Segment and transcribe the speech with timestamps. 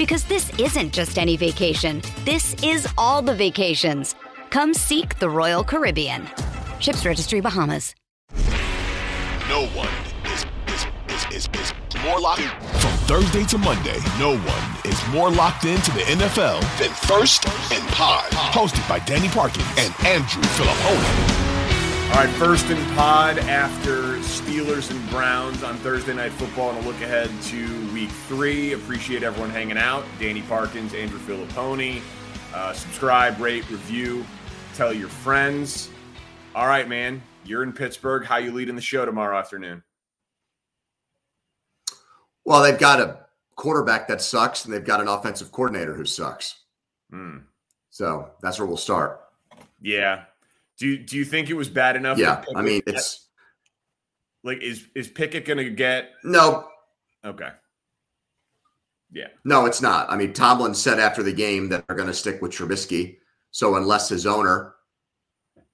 [0.00, 2.00] Because this isn't just any vacation.
[2.24, 4.14] This is all the vacations.
[4.48, 6.26] Come seek the Royal Caribbean.
[6.78, 7.94] Ships Registry Bahamas.
[9.50, 9.92] No one
[10.24, 13.98] is is is is, is more locked from Thursday to Monday.
[14.18, 19.28] No one is more locked into the NFL than First and Pod, hosted by Danny
[19.28, 21.49] Parkin and Andrew Fillipponi.
[22.10, 26.88] All right, first in pod after Steelers and Browns on Thursday Night Football and a
[26.88, 28.72] look ahead to week three.
[28.72, 30.04] Appreciate everyone hanging out.
[30.18, 32.02] Danny Parkins, Andrew Fillipponi.
[32.52, 34.26] Uh, subscribe, rate, review,
[34.74, 35.88] tell your friends.
[36.54, 37.22] All right, man.
[37.44, 38.24] You're in Pittsburgh.
[38.24, 39.82] How you leading the show tomorrow afternoon?
[42.44, 43.20] Well, they've got a
[43.54, 46.56] quarterback that sucks, and they've got an offensive coordinator who sucks.
[47.10, 47.38] Hmm.
[47.88, 49.20] So that's where we'll start.
[49.80, 50.24] Yeah.
[50.80, 52.16] Do you, do you think it was bad enough?
[52.16, 53.28] Yeah, I mean, it's
[54.42, 56.66] like is is Pickett going to get no,
[57.22, 57.50] okay?
[59.12, 59.26] Yeah.
[59.44, 60.10] no, it's not.
[60.10, 63.16] I mean, Tomlin said after the game that they're going to stick with Trubisky.
[63.50, 64.74] So unless his owner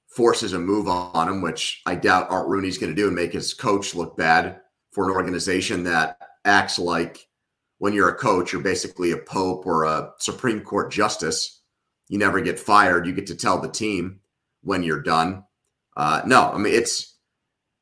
[0.08, 3.32] forces a move on him, which I doubt Art Rooney's going to do, and make
[3.32, 7.28] his coach look bad for an organization that acts like
[7.78, 11.60] when you're a coach, you're basically a pope or a Supreme Court justice.
[12.08, 13.06] You never get fired.
[13.06, 14.20] You get to tell the team
[14.66, 15.44] when you're done.
[15.96, 17.16] Uh, no, I mean it's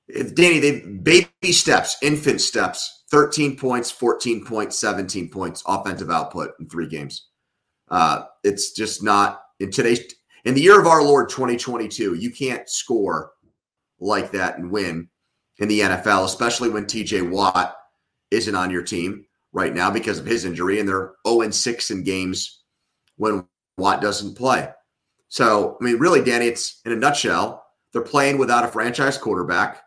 [0.06, 0.60] it, Danny.
[0.60, 3.04] They baby steps, infant steps.
[3.10, 7.28] Thirteen points, fourteen points, seventeen points offensive output in three games.
[7.90, 10.14] Uh, it's just not in today's
[10.44, 12.14] in the year of our Lord 2022.
[12.14, 13.32] You can't score
[13.98, 15.08] like that and win
[15.58, 17.76] in the NFL, especially when TJ Watt
[18.30, 21.90] isn't on your team right now because of his injury, and they're 0 and 6
[21.90, 22.64] in games
[23.16, 23.46] when
[23.78, 24.68] Watt doesn't play.
[25.34, 29.82] So, I mean, really, Danny, it's in a nutshell, they're playing without a franchise quarterback.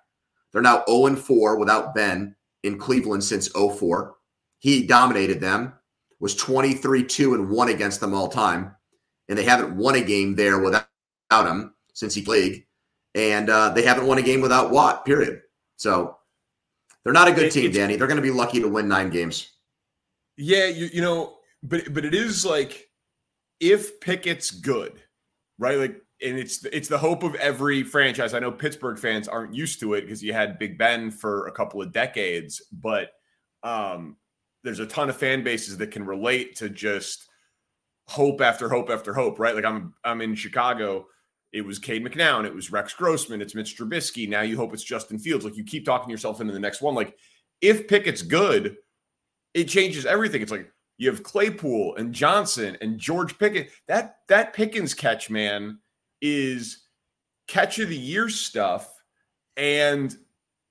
[0.52, 4.14] They're now 0 and 4 without Ben in Cleveland since 04.
[4.60, 5.72] He dominated them,
[6.20, 8.76] was 23 2 and 1 against them all time.
[9.30, 10.90] And they haven't won a game there without
[11.32, 12.66] him since he played.
[13.16, 15.44] And uh, they haven't won a game without Watt, period.
[15.78, 16.18] So
[17.06, 17.96] they're not a good team, Danny.
[17.96, 19.50] They're going to be lucky to win nine games.
[20.36, 22.90] Yeah, you you know, but but it is like
[23.62, 25.02] if Pickett's good,
[25.58, 25.78] right?
[25.78, 28.34] Like, and it's it's the hope of every franchise.
[28.34, 31.52] I know Pittsburgh fans aren't used to it because you had Big Ben for a
[31.52, 33.10] couple of decades, but
[33.64, 34.18] um,
[34.64, 37.28] there's a ton of fan bases that can relate to just
[38.08, 39.56] hope after hope after hope, right?
[39.56, 41.06] Like I'm I'm in Chicago.
[41.54, 42.46] It was Cade McNown.
[42.46, 43.42] It was Rex Grossman.
[43.42, 44.28] It's Mitch Trubisky.
[44.28, 45.46] Now you hope it's Justin Fields.
[45.46, 46.96] Like you keep talking yourself into the next one.
[46.96, 47.16] Like
[47.62, 48.76] if Pickett's good,
[49.54, 50.42] it changes everything.
[50.42, 53.70] It's like you have Claypool and Johnson and George Pickens.
[53.88, 55.80] That that Pickens catch, man,
[56.22, 56.86] is
[57.48, 58.92] catch of the year stuff,
[59.56, 60.16] and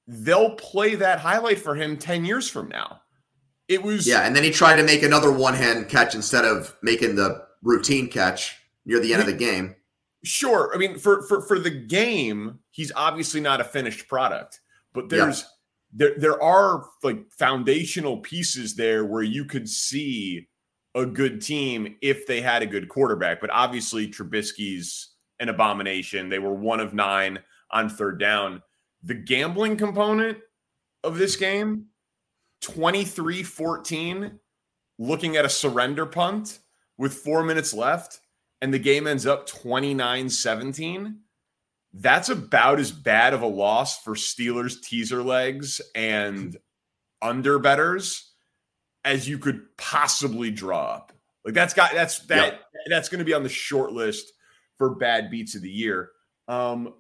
[0.07, 3.01] they'll play that highlight for him 10 years from now.
[3.69, 6.77] It was Yeah, and then he tried to make another one hand catch instead of
[6.83, 9.75] making the routine catch near the end of the game.
[10.23, 10.71] Sure.
[10.75, 14.61] I mean, for for for the game, he's obviously not a finished product,
[14.93, 15.33] but Yeah.
[15.97, 20.47] There there are like foundational pieces there where you could see
[20.95, 23.41] a good team if they had a good quarterback.
[23.41, 26.29] But obviously, Trubisky's an abomination.
[26.29, 27.39] They were one of nine
[27.71, 28.63] on third down.
[29.03, 30.39] The gambling component
[31.03, 31.87] of this game
[32.61, 34.39] 23 14,
[34.99, 36.59] looking at a surrender punt
[36.99, 38.21] with four minutes left,
[38.61, 41.21] and the game ends up 29 17.
[41.99, 46.57] That's about as bad of a loss for Steelers teaser legs and
[47.23, 48.33] under betters
[49.05, 51.13] as you could possibly draw up.
[51.45, 52.63] Like that's got that's that yep.
[52.89, 54.33] that's going to be on the short list
[54.77, 56.11] for bad beats of the year.
[56.49, 56.93] Um,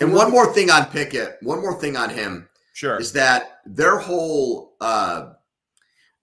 [0.00, 3.98] and one more thing on Pickett, one more thing on him, sure, is that their
[3.98, 5.30] whole uh,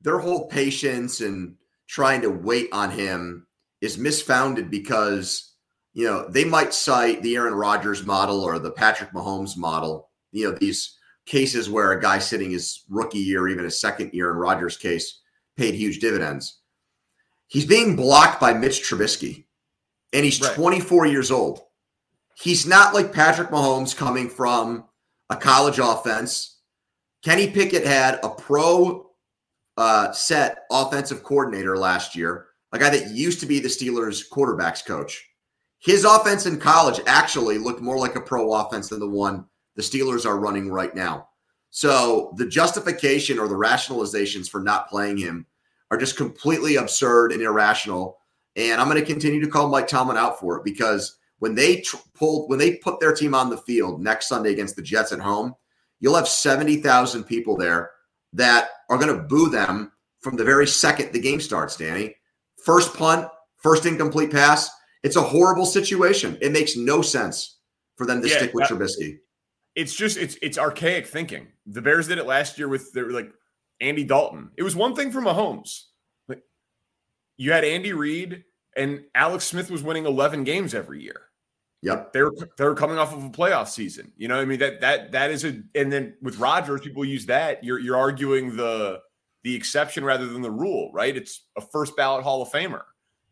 [0.01, 1.55] their whole patience and
[1.87, 3.47] trying to wait on him
[3.81, 5.53] is misfounded because
[5.97, 10.11] you know they might cite the Aaron Rodgers model or the Patrick Mahomes model.
[10.31, 10.95] You know these
[11.25, 15.21] cases where a guy sitting his rookie year, even his second year in Rodgers' case,
[15.55, 16.59] paid huge dividends.
[17.47, 19.45] He's being blocked by Mitch Trubisky,
[20.13, 20.53] and he's right.
[20.53, 21.61] 24 years old.
[22.35, 24.85] He's not like Patrick Mahomes coming from
[25.31, 26.59] a college offense.
[27.23, 29.09] Kenny Pickett had a pro
[29.77, 34.85] uh, set offensive coordinator last year, a guy that used to be the Steelers quarterbacks
[34.85, 35.26] coach.
[35.79, 39.45] His offense in college actually looked more like a pro offense than the one
[39.75, 41.29] the Steelers are running right now.
[41.69, 45.45] So the justification or the rationalizations for not playing him
[45.91, 48.17] are just completely absurd and irrational.
[48.55, 51.81] And I'm going to continue to call Mike Tomlin out for it because when they
[51.81, 55.11] tr- pulled, when they put their team on the field next Sunday against the Jets
[55.11, 55.53] at home,
[55.99, 57.91] you'll have 70,000 people there
[58.33, 62.15] that are going to boo them from the very second the game starts, Danny.
[62.63, 63.27] First punt,
[63.57, 64.69] first incomplete pass.
[65.03, 66.37] It's a horrible situation.
[66.41, 67.57] It makes no sense
[67.95, 69.17] for them to yeah, stick with that, Trubisky.
[69.75, 71.47] It's just it's it's archaic thinking.
[71.65, 73.31] The Bears did it last year with their like
[73.79, 74.51] Andy Dalton.
[74.57, 75.83] It was one thing for Mahomes.
[76.27, 76.41] Like
[77.37, 78.43] you had Andy Reid
[78.75, 81.21] and Alex Smith was winning 11 games every year.
[81.83, 82.11] Yep.
[82.11, 84.11] They're they're coming off of a playoff season.
[84.17, 87.27] You know, I mean that that that is a and then with Rodgers, people use
[87.27, 87.63] that.
[87.63, 88.99] You're you're arguing the
[89.43, 91.15] the exception rather than the rule, right?
[91.15, 92.81] It's a first ballot Hall of Famer.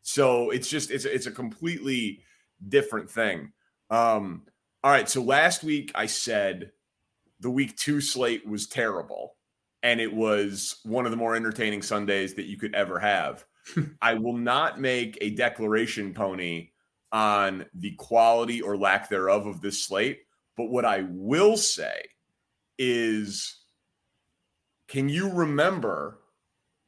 [0.07, 2.21] So it's just it's it's a completely
[2.69, 3.51] different thing.
[3.89, 4.43] Um,
[4.83, 5.09] all right.
[5.09, 6.71] So last week I said
[7.39, 9.35] the week two slate was terrible
[9.81, 13.45] and it was one of the more entertaining Sundays that you could ever have.
[14.01, 16.69] I will not make a declaration pony
[17.11, 20.19] on the quality or lack thereof of this slate,
[20.55, 22.03] but what I will say
[22.77, 23.59] is
[24.87, 26.19] can you remember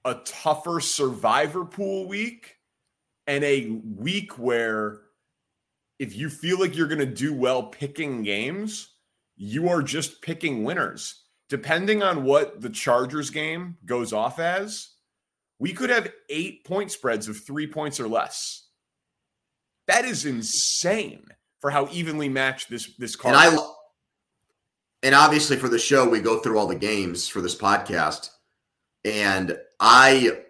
[0.06, 2.57] a tougher survivor pool week
[3.28, 5.02] and a week where
[6.00, 8.96] if you feel like you're going to do well picking games,
[9.36, 14.90] you are just picking winners depending on what the Chargers game goes off as,
[15.60, 18.68] we could have eight point spreads of three points or less.
[19.88, 21.26] That is insane
[21.62, 23.36] for how evenly matched this this card.
[23.36, 23.68] And I
[25.04, 28.30] and obviously for the show we go through all the games for this podcast,
[29.06, 30.44] and I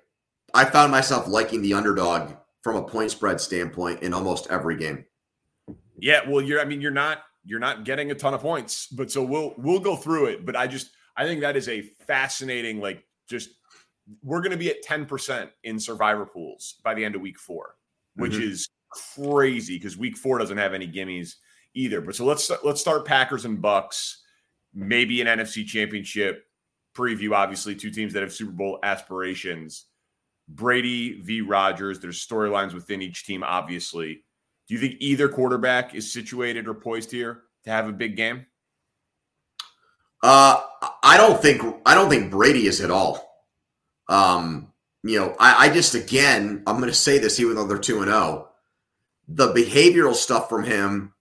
[0.54, 2.34] I found myself liking the underdog
[2.68, 5.06] from a point spread standpoint in almost every game.
[6.00, 8.88] Yeah, well, you're I mean you're not you're not getting a ton of points.
[8.88, 10.46] But so we'll we'll go through it.
[10.46, 13.52] But I just I think that is a fascinating like just
[14.22, 17.74] we're going to be at 10% in survivor pools by the end of week 4,
[18.16, 18.42] which mm-hmm.
[18.42, 21.36] is crazy because week 4 doesn't have any gimmies
[21.74, 22.02] either.
[22.02, 24.24] But so let's let's start Packers and Bucks,
[24.74, 26.44] maybe an NFC championship
[26.94, 29.86] preview obviously two teams that have Super Bowl aspirations.
[30.48, 31.42] Brady v.
[31.42, 32.00] Rodgers.
[32.00, 34.24] there's storylines within each team obviously.
[34.68, 38.46] Do you think either quarterback is situated or poised here to have a big game?
[40.24, 40.62] Uh,
[41.04, 43.24] I don't think I don't think Brady is at all.
[44.10, 44.74] Um,
[45.04, 47.98] you know, I, I just again I'm going to say this even though they're two
[47.98, 48.18] and zero.
[48.18, 48.50] Oh,
[49.28, 51.14] the behavioral stuff from him,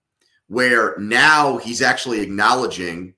[0.48, 3.14] where now he's actually acknowledging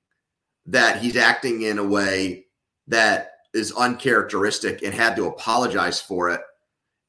[0.66, 2.46] that he's acting in a way
[2.86, 6.40] that is uncharacteristic and had to apologize for it.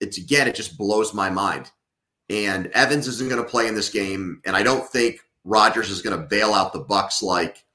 [0.02, 1.72] It's again, it just blows my mind.
[2.30, 6.02] And Evans isn't going to play in this game, and I don't think Rodgers is
[6.02, 7.66] going to bail out the Bucks like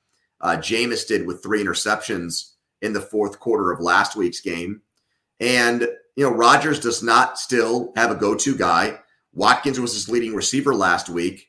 [0.41, 2.53] uh, Jameis did with three interceptions
[2.83, 4.83] in the fourth quarter of last week's game.
[5.41, 9.01] And you know, Rodgers does not still have a go-to guy.
[9.33, 11.49] Watkins was his leading receiver last week,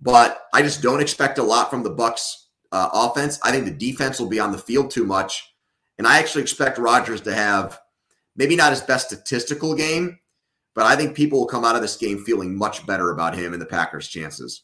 [0.00, 3.38] but I just don't expect a lot from the Bucks uh, offense.
[3.44, 5.51] I think the defense will be on the field too much,
[5.98, 7.78] and I actually expect Rodgers to have
[8.36, 10.18] maybe not his best statistical game,
[10.74, 13.52] but I think people will come out of this game feeling much better about him
[13.52, 14.62] and the Packers' chances.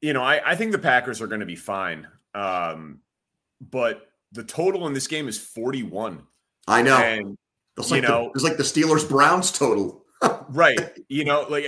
[0.00, 2.06] You know, I, I think the Packers are going to be fine.
[2.34, 3.00] Um,
[3.60, 6.22] but the total in this game is 41.
[6.66, 6.96] I know.
[6.98, 7.38] And,
[7.76, 10.04] it's like you know, the, it's like the Steelers Browns total.
[10.50, 10.78] right.
[11.08, 11.64] You know, like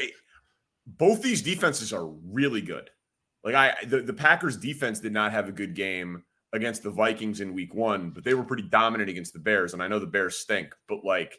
[0.87, 2.91] both these defenses are really good.
[3.43, 6.23] Like I the, the Packers defense did not have a good game
[6.53, 9.73] against the Vikings in week one, but they were pretty dominant against the Bears.
[9.73, 11.39] And I know the Bears stink, but like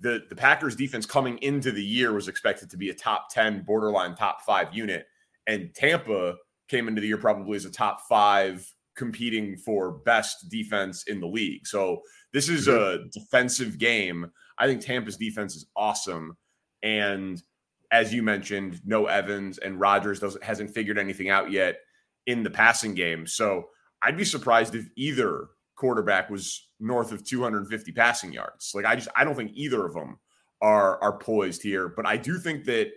[0.00, 3.62] the the Packers defense coming into the year was expected to be a top 10
[3.62, 5.06] borderline top 5 unit
[5.46, 6.34] and Tampa
[6.68, 11.26] came into the year probably as a top five competing for best defense in the
[11.26, 11.66] league.
[11.66, 12.00] So
[12.32, 13.08] this is a mm-hmm.
[13.12, 14.30] defensive game.
[14.58, 16.36] I think Tampa's defense is awesome.
[16.82, 17.40] And
[17.92, 21.76] as you mentioned, no Evans and Rodgers doesn't hasn't figured anything out yet
[22.26, 23.26] in the passing game.
[23.26, 23.68] So
[24.02, 28.72] I'd be surprised if either quarterback was north of 250 passing yards.
[28.74, 30.18] Like I just I don't think either of them
[30.60, 32.90] are are poised here, but I do think that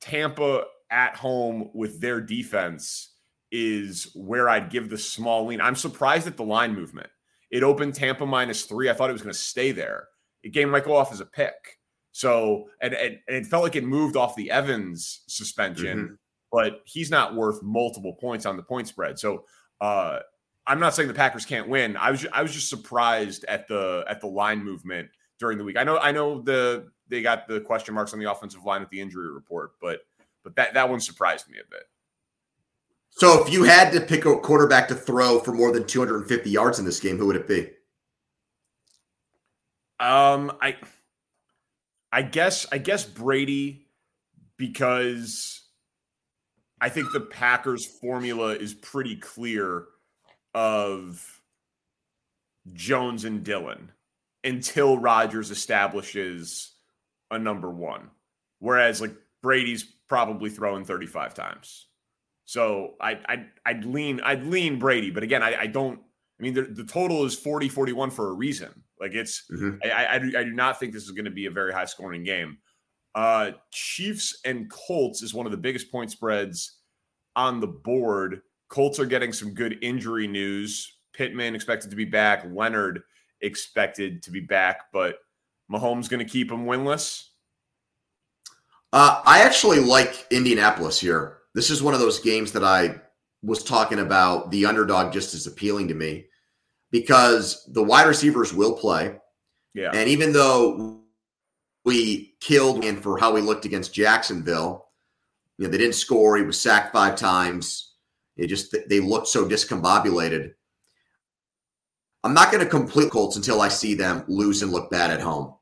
[0.00, 3.14] Tampa at home with their defense
[3.50, 5.60] is where I'd give the small lean.
[5.60, 7.08] I'm surprised at the line movement.
[7.50, 8.90] It opened Tampa minus three.
[8.90, 10.08] I thought it was going to stay there.
[10.42, 11.54] The game might go off as a pick.
[12.12, 16.14] So, and, and, and it felt like it moved off the Evans suspension, mm-hmm.
[16.50, 19.18] but he's not worth multiple points on the point spread.
[19.18, 19.44] So,
[19.80, 20.20] uh,
[20.66, 21.96] I'm not saying the Packers can't win.
[21.96, 25.76] I was I was just surprised at the at the line movement during the week.
[25.76, 28.90] I know I know the they got the question marks on the offensive line with
[28.90, 30.00] the injury report, but
[30.42, 31.84] but that that one surprised me a bit.
[33.10, 36.78] So if you had to pick a quarterback to throw for more than 250 yards
[36.78, 37.70] in this game, who would it be?
[39.98, 40.76] Um, I
[42.12, 43.86] I guess I guess Brady
[44.56, 45.65] because
[46.80, 49.86] I think the Packers formula is pretty clear
[50.54, 51.40] of
[52.72, 53.92] Jones and Dillon
[54.44, 56.72] until Rodgers establishes
[57.30, 58.10] a number one.
[58.58, 61.86] Whereas like Brady's probably throwing 35 times.
[62.44, 66.00] So I I I'd lean I'd lean Brady, but again, I, I don't
[66.38, 68.82] I mean the, the total is 40 41 for a reason.
[69.00, 69.76] Like it's mm-hmm.
[69.84, 71.84] I, I, do, I do not think this is going to be a very high
[71.84, 72.58] scoring game.
[73.16, 76.80] Uh Chiefs and Colts is one of the biggest point spreads
[77.34, 78.42] on the board.
[78.68, 80.98] Colts are getting some good injury news.
[81.14, 83.02] Pittman expected to be back, Leonard
[83.40, 85.16] expected to be back, but
[85.70, 87.24] Mahomes going to keep him winless.
[88.92, 91.38] Uh, I actually like Indianapolis here.
[91.54, 93.00] This is one of those games that I
[93.42, 96.26] was talking about the underdog just as appealing to me
[96.90, 99.16] because the wide receivers will play.
[99.74, 99.90] Yeah.
[99.92, 101.02] And even though
[101.86, 104.88] we killed and for how we looked against Jacksonville,
[105.56, 106.36] you know, they didn't score.
[106.36, 107.94] He was sacked five times.
[108.36, 110.52] It just they looked so discombobulated.
[112.24, 115.20] I'm not going to complete Colts until I see them lose and look bad at
[115.20, 115.54] home.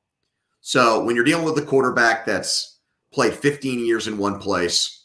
[0.62, 2.80] So when you're dealing with a quarterback that's
[3.12, 5.04] played 15 years in one place,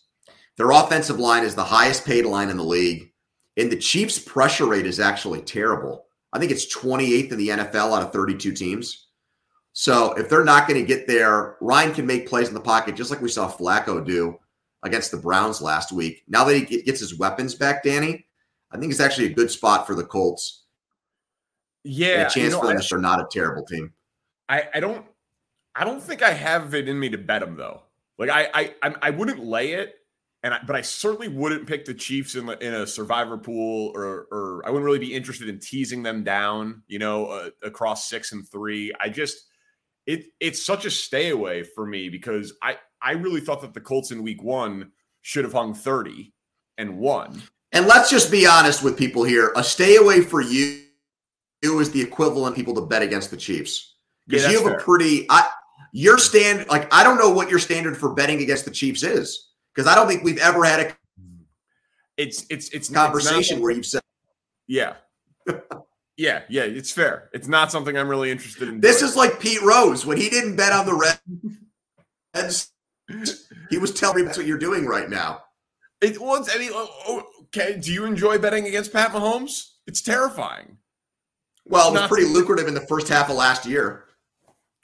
[0.56, 3.12] their offensive line is the highest paid line in the league,
[3.58, 6.06] and the Chiefs' pressure rate is actually terrible.
[6.32, 9.09] I think it's 28th in the NFL out of 32 teams.
[9.74, 12.96] So if they're not going to get there, Ryan can make plays in the pocket
[12.96, 14.38] just like we saw Flacco do
[14.84, 16.24] against the Browns last week.
[16.28, 18.26] Now that he gets his weapons back, Danny,
[18.72, 20.64] I think it's actually a good spot for the Colts.
[21.84, 23.94] Yeah, and a chance you know, for them they're not a terrible team.
[24.50, 25.06] I, I don't
[25.76, 27.84] I don't think I have it in me to bet them though.
[28.18, 29.96] Like I I I wouldn't lay it,
[30.44, 34.28] and I, but I certainly wouldn't pick the Chiefs in in a survivor pool, or
[34.30, 36.84] or I wouldn't really be interested in teasing them down.
[36.88, 38.92] You know, uh, across six and three.
[39.00, 39.46] I just
[40.10, 43.80] it it's such a stay away for me because I I really thought that the
[43.80, 46.34] Colts in Week One should have hung thirty
[46.80, 47.44] and won.
[47.74, 49.54] And let's just be honest with people here.
[49.56, 50.82] A stay away for you
[51.62, 53.98] is the equivalent people to bet against the Chiefs
[54.28, 54.80] because yeah, you have fair.
[54.80, 55.48] a pretty I
[55.94, 59.52] your stand like I don't know what your standard for betting against the Chiefs is
[59.76, 60.98] because I don't think we've ever had a
[62.18, 64.02] it's it's it's conversation it's where you've said
[64.68, 64.96] yeah
[66.20, 68.82] yeah yeah it's fair it's not something I'm really interested in.
[68.82, 69.10] This doing.
[69.10, 71.18] is like Pete Rose when he didn't bet on the
[72.36, 72.72] Reds.
[73.70, 75.42] he was telling me that's what you're doing right now.
[76.02, 77.80] It was any oh, oh, okay.
[77.80, 79.72] Do you enjoy betting against Pat Mahomes?
[79.88, 80.78] It's terrifying.
[81.66, 84.06] Well, it was pretty lucrative in the first half of last year.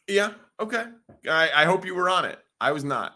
[0.08, 0.32] Yeah.
[0.60, 0.86] Okay.
[1.28, 2.40] I, I hope you were on it.
[2.62, 3.16] I was not.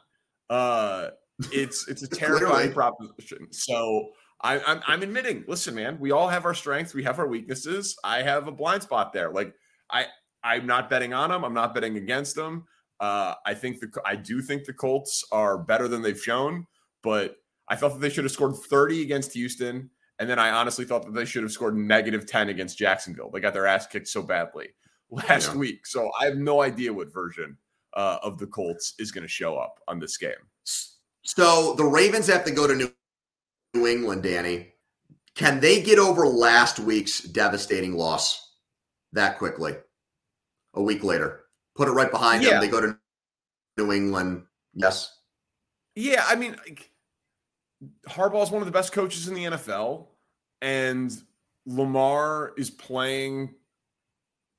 [0.49, 1.09] Uh,
[1.51, 3.47] it's it's a terrifying proposition.
[3.51, 4.09] So
[4.41, 5.43] I, I'm I'm admitting.
[5.47, 6.93] Listen, man, we all have our strengths.
[6.93, 7.97] We have our weaknesses.
[8.03, 9.31] I have a blind spot there.
[9.31, 9.53] Like
[9.91, 10.05] I
[10.43, 11.43] I'm not betting on them.
[11.43, 12.65] I'm not betting against them.
[12.99, 16.65] Uh, I think the I do think the Colts are better than they've shown,
[17.03, 17.35] but
[17.67, 19.89] I thought that they should have scored 30 against Houston.
[20.19, 23.29] And then I honestly thought that they should have scored negative 10 against Jacksonville.
[23.29, 24.69] They got their ass kicked so badly
[25.09, 25.57] last yeah.
[25.57, 25.87] week.
[25.87, 27.57] So I have no idea what version
[27.95, 30.31] uh, of the Colts is going to show up on this game.
[31.23, 32.91] So the Ravens have to go to New
[33.73, 34.73] England, Danny.
[35.35, 38.55] Can they get over last week's devastating loss
[39.13, 39.75] that quickly?
[40.75, 41.45] A week later,
[41.75, 42.51] put it right behind yeah.
[42.51, 42.61] them.
[42.61, 42.97] They go to
[43.77, 44.43] New England.
[44.73, 45.15] Yes.
[45.95, 46.55] Yeah, I mean,
[48.07, 50.07] Harbaugh is one of the best coaches in the NFL,
[50.61, 51.11] and
[51.65, 53.53] Lamar is playing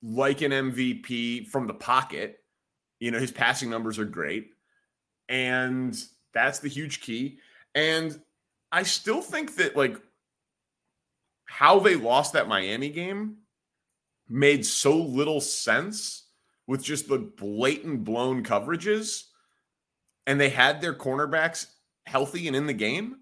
[0.02, 2.38] like an MVP from the pocket.
[3.00, 4.50] You know, his passing numbers are great.
[5.28, 5.96] And
[6.32, 7.38] that's the huge key.
[7.74, 8.20] And
[8.72, 9.96] I still think that like
[11.46, 13.38] how they lost that Miami game
[14.28, 16.26] made so little sense
[16.66, 19.24] with just the blatant blown coverages
[20.26, 21.66] and they had their cornerbacks
[22.06, 23.16] healthy and in the game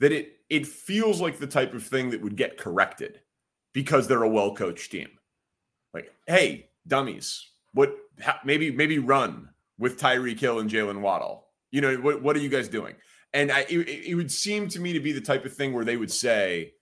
[0.00, 3.20] that it it feels like the type of thing that would get corrected
[3.74, 5.08] because they're a well-coached team.
[5.92, 7.94] Like, hey, dummies, what
[8.44, 11.46] maybe maybe run with Tyreek Hill and Jaylen Waddle.
[11.70, 12.94] You know, what what are you guys doing?
[13.34, 15.84] And I, it, it would seem to me to be the type of thing where
[15.84, 16.72] they would say,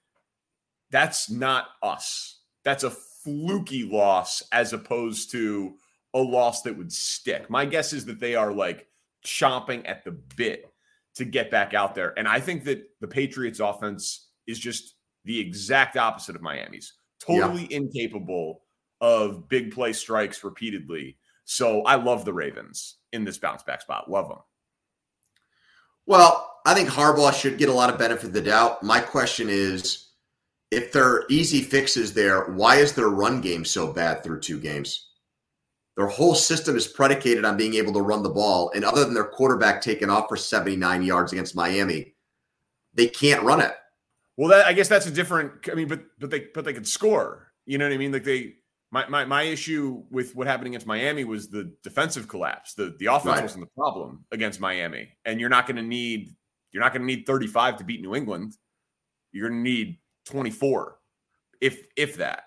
[0.90, 2.40] that's not us.
[2.64, 5.74] That's a fluky loss as opposed to
[6.14, 7.50] a loss that would stick.
[7.50, 8.86] My guess is that they are like
[9.24, 10.72] chomping at the bit
[11.16, 12.16] to get back out there.
[12.16, 16.92] And I think that the Patriots offense is just the exact opposite of Miami's.
[17.20, 17.78] Totally yeah.
[17.78, 18.62] incapable
[19.00, 21.18] of big play strikes repeatedly.
[21.44, 24.10] So I love the Ravens in this bounce back spot.
[24.10, 24.38] Love them.
[26.06, 28.82] Well, I think Harbaugh should get a lot of benefit of the doubt.
[28.82, 30.08] My question is
[30.70, 34.58] if there are easy fixes there, why is their run game so bad through two
[34.58, 35.10] games?
[35.96, 38.70] Their whole system is predicated on being able to run the ball.
[38.74, 42.14] And other than their quarterback taking off for 79 yards against Miami,
[42.94, 43.74] they can't run it.
[44.36, 45.68] Well, that I guess that's a different.
[45.70, 47.52] I mean, but but they but they could score.
[47.64, 48.12] You know what I mean?
[48.12, 48.56] Like they
[48.96, 52.72] my, my my issue with what happened against Miami was the defensive collapse.
[52.72, 53.42] The the offense right.
[53.42, 55.10] wasn't the problem against Miami.
[55.26, 56.34] And you're not going to need
[56.72, 58.56] you're not going to need 35 to beat New England.
[59.32, 60.96] You're going to need 24
[61.60, 62.44] if if that.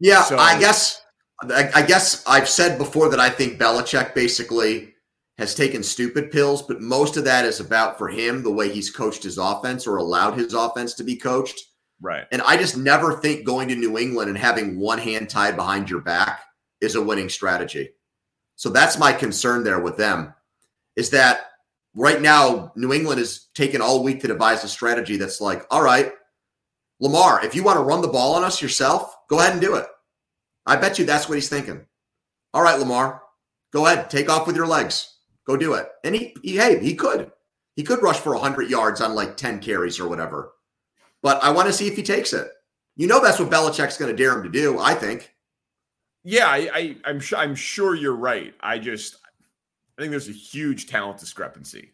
[0.00, 1.02] Yeah, so, I guess
[1.42, 4.94] I, I guess I've said before that I think Belichick basically
[5.36, 8.90] has taken stupid pills, but most of that is about for him the way he's
[8.90, 11.60] coached his offense or allowed his offense to be coached
[12.02, 12.26] Right.
[12.32, 15.88] And I just never think going to New England and having one hand tied behind
[15.88, 16.42] your back
[16.80, 17.90] is a winning strategy.
[18.56, 20.34] So that's my concern there with them
[20.96, 21.46] is that
[21.94, 25.82] right now New England has taken all week to devise a strategy that's like, all
[25.82, 26.12] right,
[26.98, 29.76] Lamar, if you want to run the ball on us yourself, go ahead and do
[29.76, 29.86] it.
[30.66, 31.86] I bet you that's what he's thinking.
[32.52, 33.22] All right, Lamar,
[33.72, 35.88] go ahead, take off with your legs, go do it.
[36.04, 37.30] And he, he hey, he could,
[37.76, 40.52] he could rush for 100 yards on like 10 carries or whatever.
[41.22, 42.48] But I want to see if he takes it.
[42.96, 44.78] You know that's what Belichick's going to dare him to do.
[44.78, 45.32] I think.
[46.24, 47.38] Yeah, I, I, I'm sure.
[47.38, 48.54] I'm sure you're right.
[48.60, 49.16] I just,
[49.98, 51.92] I think there's a huge talent discrepancy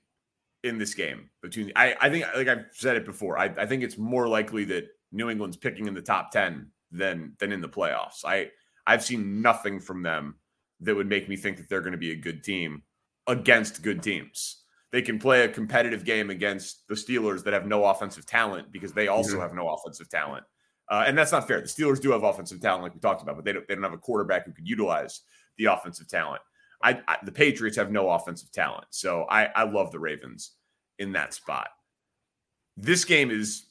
[0.65, 1.73] in this game between.
[1.77, 3.39] I, I think, like I've said it before.
[3.39, 7.35] I, I think it's more likely that New England's picking in the top ten than
[7.39, 8.25] than in the playoffs.
[8.25, 8.51] I,
[8.87, 10.37] I've seen nothing from them
[10.81, 12.83] that would make me think that they're going to be a good team
[13.27, 17.85] against good teams they can play a competitive game against the Steelers that have no
[17.85, 19.43] offensive talent because they also mm-hmm.
[19.43, 20.45] have no offensive talent.
[20.91, 21.61] Uh, and that's not fair.
[21.61, 23.85] The Steelers do have offensive talent, like we talked about, but they don't, they don't
[23.85, 25.21] have a quarterback who could utilize
[25.59, 26.41] the offensive talent.
[26.83, 28.87] I, I, the Patriots have no offensive talent.
[28.91, 30.53] So I, I love the Ravens
[30.99, 31.69] in that spot.
[32.77, 33.67] This game is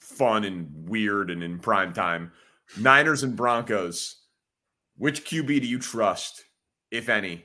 [0.00, 2.32] fun and weird and in prime time.
[2.78, 4.22] Niners and Broncos.
[4.98, 6.44] Which QB do you trust,
[6.90, 7.44] if any?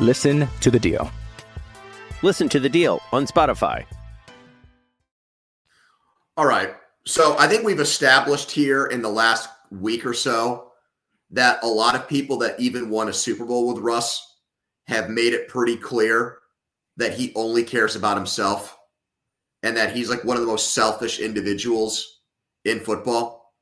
[0.00, 1.10] Listen to the deal.
[2.22, 3.84] Listen to the deal on Spotify.
[6.36, 6.74] All right.
[7.04, 10.72] So I think we've established here in the last week or so
[11.30, 14.36] that a lot of people that even won a Super Bowl with Russ
[14.86, 16.38] have made it pretty clear
[16.96, 18.78] that he only cares about himself
[19.62, 22.20] and that he's like one of the most selfish individuals
[22.64, 23.52] in football.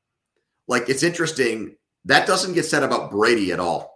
[0.67, 3.91] Like it's interesting that doesn't get said about Brady at all.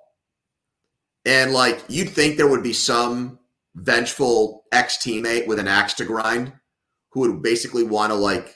[1.26, 3.40] And like you'd think there would be some
[3.76, 6.54] vengeful ex teammate with an axe to grind
[7.12, 8.56] who would basically want to like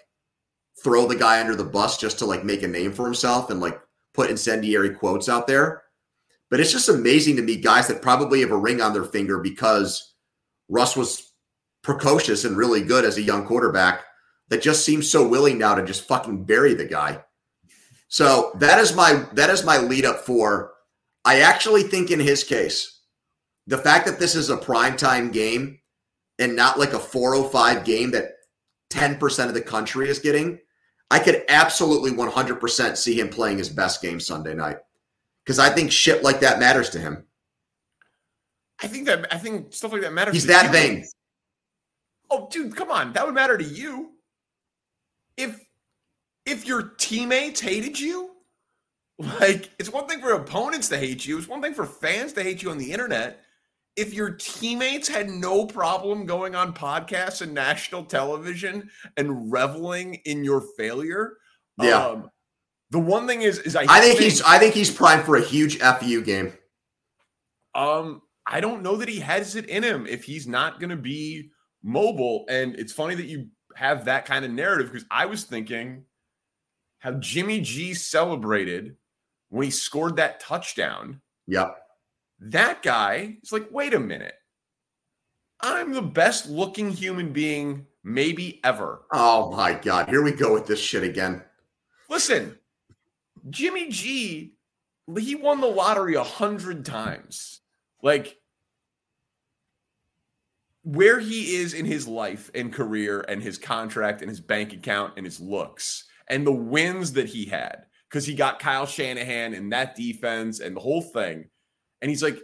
[0.83, 3.59] throw the guy under the bus just to like make a name for himself and
[3.59, 3.79] like
[4.13, 5.83] put incendiary quotes out there.
[6.49, 9.39] But it's just amazing to me, guys that probably have a ring on their finger
[9.39, 10.15] because
[10.67, 11.31] Russ was
[11.83, 14.03] precocious and really good as a young quarterback,
[14.49, 17.23] that just seems so willing now to just fucking bury the guy.
[18.07, 20.71] So that is my that is my lead up for.
[21.25, 23.01] I actually think in his case,
[23.67, 25.79] the fact that this is a primetime game
[26.39, 28.31] and not like a 405 game that
[28.91, 30.59] 10% of the country is getting,
[31.11, 34.77] I could absolutely 100% see him playing his best game Sunday night.
[35.43, 37.25] Because I think shit like that matters to him.
[38.81, 40.33] I think that I think stuff like that matters.
[40.33, 41.05] He's that vain.
[42.29, 43.11] Oh, dude, come on.
[43.13, 44.11] That would matter to you.
[45.35, 45.59] If
[46.45, 48.28] if your teammates hated you,
[49.19, 52.43] like it's one thing for opponents to hate you, it's one thing for fans to
[52.43, 53.41] hate you on the internet.
[53.95, 60.43] If your teammates had no problem going on podcasts and national television and reveling in
[60.43, 61.33] your failure,
[61.81, 62.05] yeah.
[62.05, 62.29] Um,
[62.91, 65.35] the one thing is, is I, I think, think he's I think he's primed for
[65.35, 66.53] a huge fu game.
[67.75, 70.95] Um, I don't know that he has it in him if he's not going to
[70.95, 71.51] be
[71.83, 72.45] mobile.
[72.49, 76.05] And it's funny that you have that kind of narrative because I was thinking
[76.97, 78.95] how Jimmy G celebrated
[79.49, 81.21] when he scored that touchdown.
[81.47, 81.77] Yep.
[82.39, 84.35] That guy is like, wait a minute.
[85.61, 89.01] I'm the best looking human being maybe ever.
[89.11, 90.07] Oh my God.
[90.07, 91.43] Here we go with this shit again.
[92.09, 92.57] Listen,
[93.49, 94.53] Jimmy G,
[95.17, 97.59] he won the lottery a hundred times.
[98.01, 98.37] Like
[100.83, 105.13] where he is in his life and career and his contract and his bank account
[105.17, 109.71] and his looks and the wins that he had because he got Kyle Shanahan and
[109.71, 111.45] that defense and the whole thing.
[112.01, 112.39] And he's like,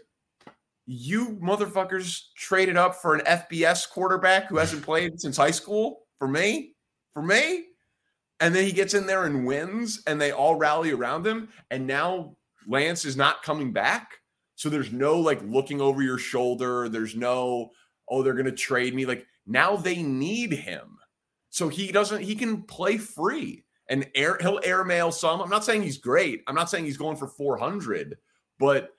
[0.86, 6.28] You motherfuckers traded up for an FBS quarterback who hasn't played since high school for
[6.28, 6.73] me?
[7.13, 7.65] For me?
[8.39, 11.49] And then he gets in there and wins, and they all rally around him.
[11.71, 12.36] And now
[12.67, 14.17] Lance is not coming back.
[14.56, 16.89] So there's no like looking over your shoulder.
[16.89, 17.71] There's no,
[18.10, 19.06] oh, they're going to trade me.
[19.06, 20.97] Like now they need him.
[21.49, 25.41] So he doesn't, he can play free and air, he'll airmail some.
[25.41, 26.43] I'm not saying he's great.
[26.47, 28.17] I'm not saying he's going for 400,
[28.59, 28.91] but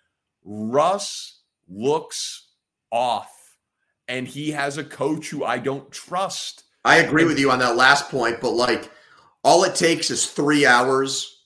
[0.45, 2.51] Russ looks
[2.91, 3.33] off
[4.09, 6.65] and he has a coach who I don't trust.
[6.85, 8.91] I agree with you on that last point, but like
[9.43, 11.45] all it takes is three hours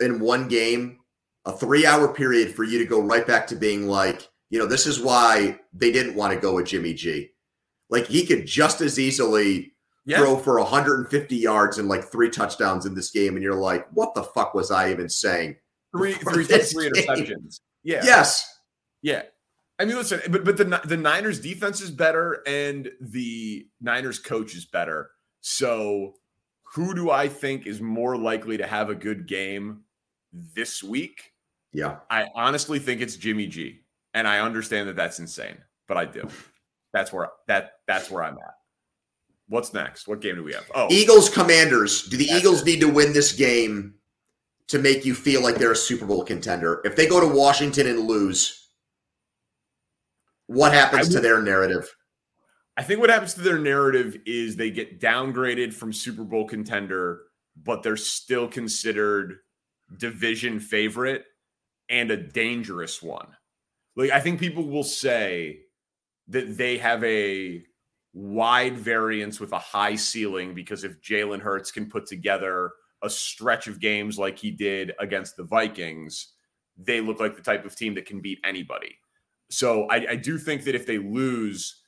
[0.00, 0.98] in one game,
[1.44, 4.66] a three hour period for you to go right back to being like, you know,
[4.66, 7.30] this is why they didn't want to go with Jimmy G.
[7.88, 9.72] Like he could just as easily
[10.06, 10.18] yeah.
[10.18, 14.14] throw for 150 yards and like three touchdowns in this game, and you're like, what
[14.14, 15.56] the fuck was I even saying?
[15.94, 17.60] Three, three, three interceptions.
[17.82, 18.02] Yeah.
[18.04, 18.60] Yes.
[19.02, 19.22] Yeah.
[19.78, 24.54] I mean, listen, but but the the Niners defense is better, and the Niners coach
[24.54, 25.10] is better.
[25.42, 26.14] So
[26.74, 29.82] who do I think is more likely to have a good game
[30.32, 31.32] this week?
[31.72, 31.96] Yeah.
[32.10, 33.80] I honestly think it's Jimmy G.
[34.14, 36.28] And I understand that that's insane, but I do.
[36.92, 38.55] That's where that that's where I'm at.
[39.48, 40.08] What's next?
[40.08, 40.70] What game do we have?
[40.74, 42.02] Oh, Eagles Commanders.
[42.04, 42.66] Do the Eagles it.
[42.66, 43.94] need to win this game
[44.68, 46.80] to make you feel like they're a Super Bowl contender?
[46.84, 48.70] If they go to Washington and lose,
[50.46, 51.94] what happens would, to their narrative?
[52.76, 57.22] I think what happens to their narrative is they get downgraded from Super Bowl contender,
[57.62, 59.36] but they're still considered
[59.96, 61.24] division favorite
[61.88, 63.28] and a dangerous one.
[63.94, 65.60] Like I think people will say
[66.28, 67.62] that they have a
[68.16, 73.68] wide variance with a high ceiling because if Jalen Hurts can put together a stretch
[73.68, 76.32] of games like he did against the Vikings,
[76.78, 78.96] they look like the type of team that can beat anybody.
[79.50, 81.82] So I, I do think that if they lose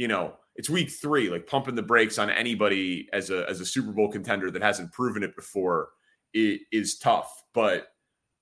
[0.00, 3.66] you know, it's week three, like pumping the brakes on anybody as a as a
[3.66, 5.90] Super Bowl contender that hasn't proven it before
[6.32, 7.30] it is tough.
[7.52, 7.88] But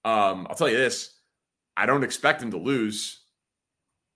[0.04, 1.16] um, I'll tell you this:
[1.76, 3.24] I don't expect them to lose.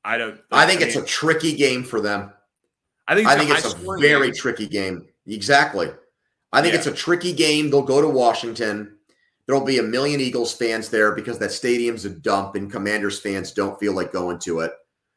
[0.05, 0.41] I don't.
[0.53, 2.33] I think I it's a tricky game for them.
[3.09, 3.29] I think.
[3.29, 4.35] I think it's a very game.
[4.35, 5.07] tricky game.
[5.27, 5.91] Exactly.
[6.53, 6.79] I think yeah.
[6.79, 7.71] it's a tricky game.
[7.71, 8.99] They'll go to Washington.
[9.47, 13.53] There'll be a million Eagles fans there because that stadium's a dump, and Commanders fans
[13.53, 14.73] don't feel like going to it.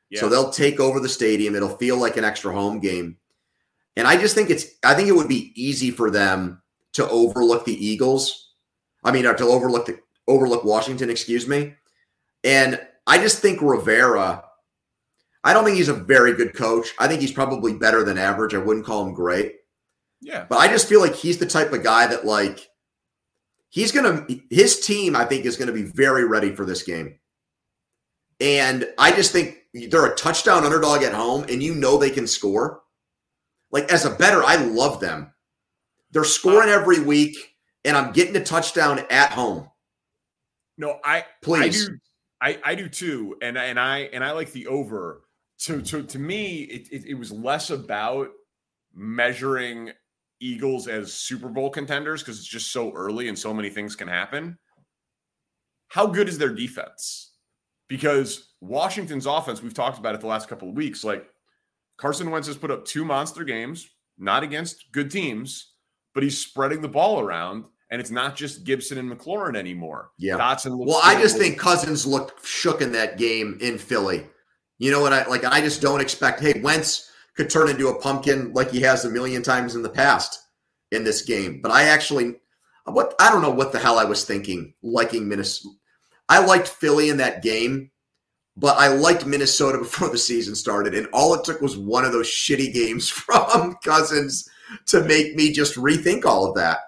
[0.09, 0.21] Yeah.
[0.21, 1.55] So they'll take over the stadium.
[1.55, 3.17] It'll feel like an extra home game.
[3.97, 6.61] And I just think it's I think it would be easy for them
[6.93, 8.53] to overlook the Eagles.
[9.03, 11.73] I mean, uh, to overlook the overlook Washington, excuse me.
[12.43, 14.43] And I just think Rivera,
[15.45, 16.93] I don't think he's a very good coach.
[16.97, 18.55] I think he's probably better than average.
[18.55, 19.57] I wouldn't call him great.
[20.19, 20.45] Yeah.
[20.49, 22.67] But I just feel like he's the type of guy that like
[23.69, 26.81] he's going to his team I think is going to be very ready for this
[26.81, 27.19] game.
[28.39, 32.25] And I just think they're a touchdown underdog at home and you know they can
[32.25, 32.81] score.
[33.71, 35.31] Like as a better, I love them.
[36.11, 37.37] They're scoring every week
[37.83, 39.69] and I'm getting a touchdown at home.
[40.77, 41.85] No, I please.
[42.41, 43.37] I do, I, I do too.
[43.43, 45.21] And and I and I like the over.
[45.57, 48.29] So so to me, it, it, it was less about
[48.93, 49.91] measuring
[50.39, 54.07] Eagles as Super Bowl contenders because it's just so early and so many things can
[54.07, 54.57] happen.
[55.87, 57.33] How good is their defense?
[57.87, 61.03] Because Washington's offense, we've talked about it the last couple of weeks.
[61.03, 61.27] Like
[61.97, 63.87] Carson Wentz has put up two monster games,
[64.17, 65.73] not against good teams,
[66.13, 67.65] but he's spreading the ball around.
[67.91, 70.09] And it's not just Gibson and McLaurin anymore.
[70.17, 70.37] Yeah.
[70.37, 74.25] Dotson well, I just think Cousins looked shook in that game in Philly.
[74.77, 75.45] You know what I like?
[75.45, 79.09] I just don't expect, hey, Wentz could turn into a pumpkin like he has a
[79.09, 80.41] million times in the past
[80.91, 81.61] in this game.
[81.61, 82.35] But I actually
[82.85, 85.75] what I don't know what the hell I was thinking liking Minnesota.
[86.29, 87.91] I liked Philly in that game,
[88.57, 90.95] but I liked Minnesota before the season started.
[90.95, 94.47] And all it took was one of those shitty games from Cousins
[94.87, 96.79] to make me just rethink all of that.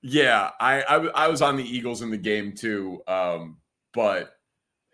[0.00, 3.56] Yeah, I, I, I was on the Eagles in the game too, um,
[3.92, 4.37] but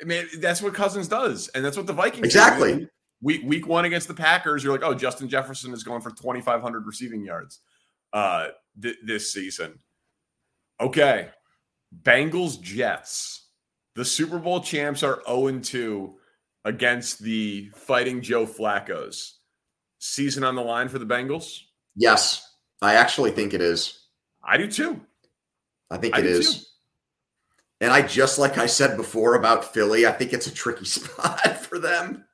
[0.00, 2.76] I mean that's what Cousins does, and that's what the Vikings exactly.
[2.78, 2.88] Do.
[3.22, 6.86] Week week one against the Packers, you're like, oh, Justin Jefferson is going for 2,500
[6.86, 7.60] receiving yards
[8.12, 8.48] uh,
[8.80, 9.78] th- this season.
[10.80, 11.28] Okay,
[12.02, 13.48] Bengals Jets.
[13.94, 16.14] The Super Bowl champs are 0 2
[16.64, 19.38] against the Fighting Joe Flacco's.
[20.00, 21.60] Season on the line for the Bengals?
[21.94, 24.08] Yes, I actually think it is.
[24.42, 25.00] I do too.
[25.90, 26.58] I think I it is.
[26.58, 26.64] Too.
[27.80, 31.56] And I just like I said before about Philly, I think it's a tricky spot
[31.58, 32.24] for them.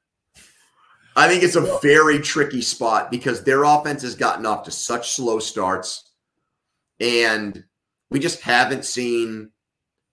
[1.16, 5.10] I think it's a very tricky spot because their offense has gotten off to such
[5.10, 6.10] slow starts.
[7.00, 7.64] And
[8.10, 9.50] we just haven't seen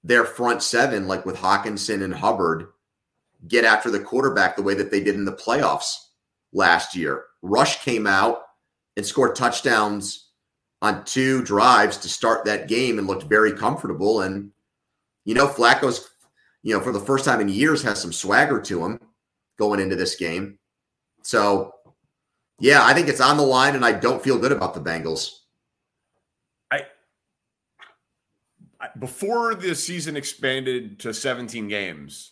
[0.04, 2.68] their front seven, like with Hendrickson and Hubbard,
[3.48, 5.94] get after the quarterback the way that they did in the playoffs
[6.54, 7.26] last year.
[7.42, 8.42] Rush came out
[8.96, 10.30] and scored touchdowns
[10.82, 14.22] on two drives to start that game and looked very comfortable.
[14.22, 14.52] And,
[15.28, 16.10] you know, Flacco's,
[16.64, 18.98] you know, for the first time in years has some swagger to him
[19.60, 20.58] going into this game.
[21.22, 21.74] So,
[22.62, 25.40] yeah, I think it's on the line, and I don't feel good about the Bengals.
[26.72, 26.84] I,
[28.80, 32.32] I before the season expanded to 17 games,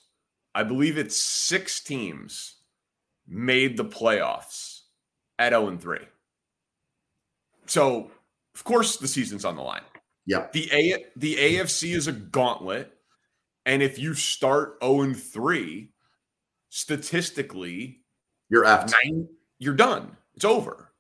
[0.56, 2.60] I believe it's six teams
[3.28, 4.84] made the playoffs
[5.38, 6.00] at 0 and 3.
[7.66, 8.10] So
[8.56, 9.82] of course, the season's on the line.
[10.26, 10.48] Yeah.
[10.54, 12.92] The A the AFC is a gauntlet.
[13.66, 15.90] And if you start 0 3,
[16.70, 18.02] statistically,
[18.50, 20.16] you're after nine, you're done.
[20.36, 20.92] It's over.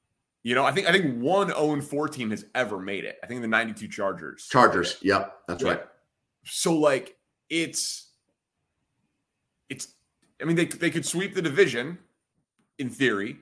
[0.43, 3.17] You know, I think I think one 0 4 team has ever made it.
[3.23, 4.47] I think the 92 Chargers.
[4.49, 4.97] Chargers.
[5.01, 5.35] Yep.
[5.47, 5.69] That's yeah.
[5.69, 5.81] right.
[6.45, 7.17] So like
[7.49, 8.11] it's
[9.69, 9.93] it's
[10.41, 11.97] I mean they they could sweep the division
[12.77, 13.37] in theory,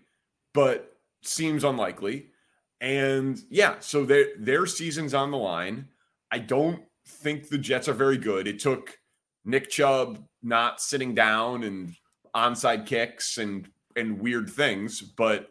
[0.53, 2.27] but seems unlikely.
[2.83, 5.87] And yeah, so their their season's on the line.
[6.31, 8.45] I don't think the Jets are very good.
[8.45, 8.99] It took
[9.45, 11.95] Nick Chubb not sitting down and
[12.35, 15.47] onside kicks and and weird things, but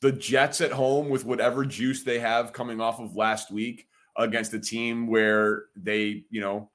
[0.00, 4.54] the Jets at home with whatever juice they have coming off of last week against
[4.54, 6.70] a team where they, you know,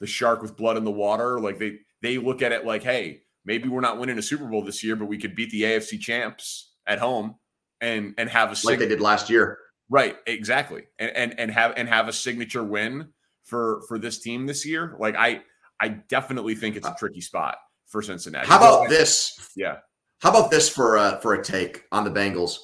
[0.00, 3.22] the shark with blood in the water, like they they look at it like, hey,
[3.46, 5.98] maybe we're not winning a Super Bowl this year, but we could beat the AFC
[5.98, 7.36] champs at home
[7.80, 9.58] and and have a sig- like they did last year.
[9.88, 10.84] Right, exactly.
[10.98, 13.08] And and and have and have a signature win
[13.44, 14.96] for for this team this year.
[14.98, 15.42] Like I
[15.80, 17.56] I definitely think it's a uh, tricky spot
[17.86, 18.46] for Cincinnati.
[18.46, 19.50] How about this?
[19.56, 19.76] Yeah.
[20.20, 22.56] How about this for a, for a take on the Bengals?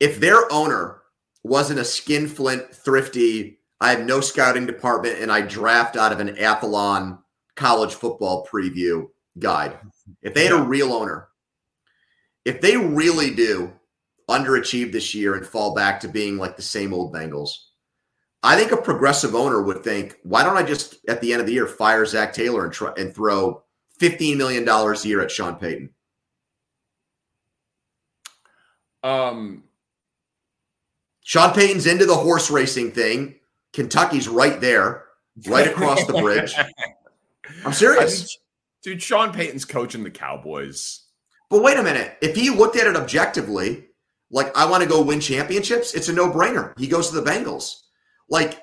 [0.00, 1.02] If their owner
[1.42, 6.36] wasn't a skinflint, thrifty, I have no scouting department, and I draft out of an
[6.36, 7.18] Athlon
[7.56, 9.06] college football preview
[9.38, 9.78] guide.
[10.22, 11.28] If they had a real owner,
[12.44, 13.72] if they really do
[14.30, 17.50] underachieve this year and fall back to being like the same old Bengals.
[18.42, 21.46] I think a progressive owner would think, why don't I just at the end of
[21.46, 23.62] the year fire Zac Taylor and try and throw
[23.98, 25.90] fifteen million dollars a year at Sean Payton?
[29.02, 29.64] Um,
[31.22, 33.36] Sean Payton's into the horse racing thing.
[33.72, 35.04] Kentucky's right there,
[35.46, 36.54] right across the bridge.
[37.64, 38.38] I'm serious,
[38.82, 39.02] dude.
[39.02, 41.02] Sean Payton's coaching the Cowboys.
[41.50, 42.16] But wait a minute.
[42.22, 43.89] If he looked at it objectively,
[44.30, 46.78] like I want to go win championships, it's a no brainer.
[46.78, 47.74] He goes to the Bengals.
[48.28, 48.62] Like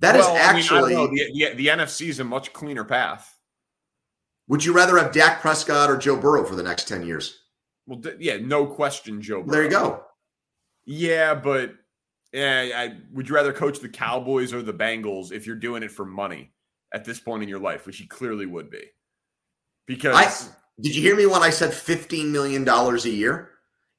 [0.00, 2.84] that well, is actually I mean, I the, the, the NFC is a much cleaner
[2.84, 3.34] path.
[4.48, 7.38] Would you rather have Dak Prescott or Joe Burrow for the next ten years?
[7.86, 9.42] Well, yeah, no question, Joe.
[9.42, 9.52] Burrow.
[9.52, 10.04] There you go.
[10.84, 11.74] Yeah, but
[12.32, 15.90] yeah, I, would you rather coach the Cowboys or the Bengals if you're doing it
[15.90, 16.52] for money
[16.92, 18.84] at this point in your life, which he clearly would be?
[19.86, 23.50] Because I, did you hear me when I said fifteen million dollars a year?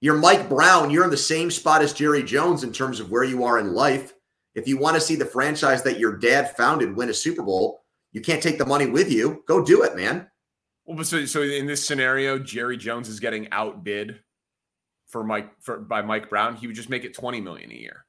[0.01, 0.89] You're Mike Brown.
[0.89, 3.73] You're in the same spot as Jerry Jones in terms of where you are in
[3.73, 4.13] life.
[4.55, 7.81] If you want to see the franchise that your dad founded win a Super Bowl,
[8.11, 9.43] you can't take the money with you.
[9.47, 10.27] Go do it, man.
[10.85, 14.21] Well, so so in this scenario, Jerry Jones is getting outbid
[15.07, 16.55] for Mike for by Mike Brown.
[16.55, 18.05] He would just make it twenty million a year.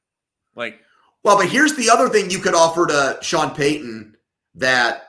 [0.55, 0.79] Like,
[1.23, 4.15] well, but here's the other thing you could offer to Sean Payton
[4.55, 5.03] that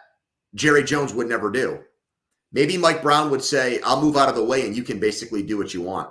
[0.54, 1.80] Jerry Jones would never do.
[2.52, 5.42] Maybe Mike Brown would say, "I'll move out of the way, and you can basically
[5.42, 6.10] do what you want."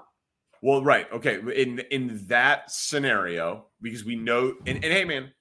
[0.62, 1.40] Well, right, okay.
[1.56, 5.32] In in that scenario, because we know, and, and hey, man,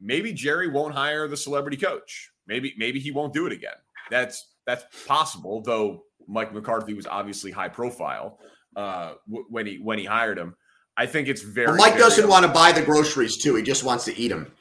[0.00, 2.30] maybe Jerry won't hire the celebrity coach.
[2.46, 3.74] Maybe maybe he won't do it again.
[4.10, 5.62] That's that's possible.
[5.62, 8.38] Though Mike McCarthy was obviously high profile
[8.76, 10.56] uh, w- when he when he hired him.
[10.96, 11.68] I think it's very.
[11.68, 13.54] Well, Mike very doesn't want to buy the groceries too.
[13.54, 14.52] He just wants to eat them.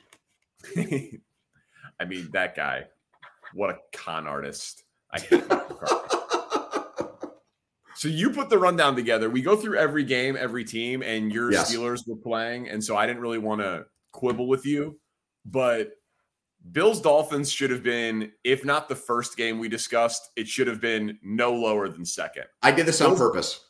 [1.99, 2.85] I mean, that guy,
[3.53, 4.83] what a con artist.
[5.11, 5.19] I
[8.01, 9.29] so you put the rundown together.
[9.29, 11.71] We go through every game, every team, and your Yes.
[11.71, 14.99] Steelers were playing, and so I didn't really want to quibble with you,
[15.45, 15.91] but
[16.71, 20.81] Bills Dolphins should have been, if not the first game we discussed, it should have
[20.81, 22.45] been no lower than second.
[22.63, 23.65] I did this on Bills- purpose.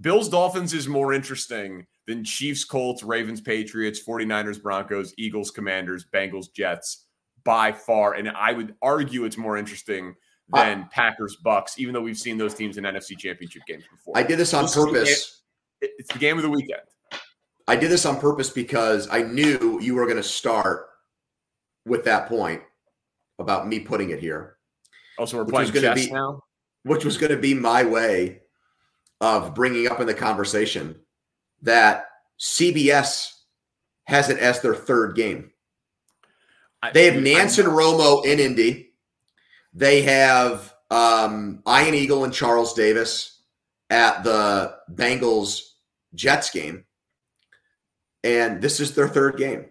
[0.00, 6.52] Bills Dolphins is more interesting than Chiefs Colts, Ravens Patriots, 49ers Broncos, Eagles Commanders, Bengals
[6.54, 7.06] Jets
[7.42, 8.14] by far.
[8.14, 10.14] And I would argue it's more interesting
[10.52, 14.16] than Packers Bucks, even though we've seen those teams in NFC championship games before.
[14.16, 15.42] I did this on This is the purpose.
[15.80, 16.80] game- It's the game of the weekend.
[17.68, 20.88] I did this on purpose because I knew you were going to start
[21.86, 22.62] with that point
[23.38, 24.56] about me putting it here.
[25.18, 26.42] Also, we're playing chess be- now.
[26.84, 28.40] which was going to be my way
[29.20, 31.00] of bringing up in the conversation
[31.62, 32.06] that
[32.40, 33.32] CBS
[34.06, 35.50] has it as their third game.
[36.92, 38.91] They have Nance and Romo in Indy.
[39.72, 43.40] They have um, Ian Eagle and Charles Davis
[43.90, 45.62] at the Bengals
[46.14, 46.84] Jets game.
[48.24, 49.66] And this is their third game.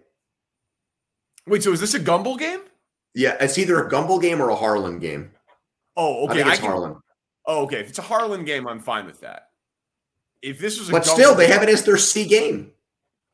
[1.46, 2.60] Wait, so is this a Gumbel game?
[3.14, 5.32] Yeah, it's either a Gumbel game or a Harlan game.
[5.96, 6.34] Oh, I okay.
[6.34, 6.96] think it's can- Harlan.
[7.46, 7.80] Oh, okay.
[7.80, 9.48] If it's a Harlan game, I'm fine with that.
[10.42, 12.72] If this was a But Gumbel still, they game- have it as their C game.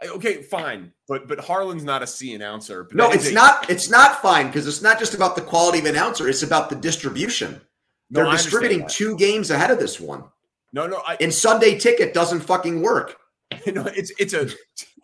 [0.04, 2.84] Okay, fine, but but Harlan's not a C announcer.
[2.84, 3.68] But No, it's a- not.
[3.68, 6.28] It's not fine because it's not just about the quality of announcer.
[6.28, 7.60] It's about the distribution.
[8.10, 10.24] No, They're I distributing two games ahead of this one.
[10.72, 13.16] No, no, I, And Sunday Ticket doesn't fucking work.
[13.66, 14.48] you know, it's it's a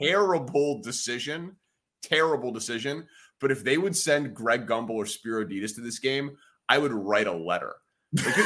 [0.01, 1.57] terrible decision,
[2.03, 3.07] terrible decision.
[3.41, 6.37] But if they would send Greg Gumbel or Spero Dedes to this game,
[6.69, 7.75] I would write a letter.
[8.15, 8.37] Like,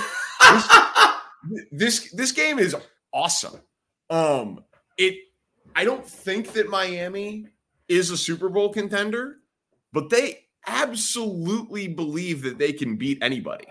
[1.51, 2.75] this, this this game is
[3.13, 3.61] awesome.
[4.09, 4.65] Um,
[4.97, 5.17] it.
[5.79, 7.47] I don't think that Miami
[7.87, 9.37] is a Super Bowl contender,
[9.93, 13.67] but they absolutely believe that they can beat anybody.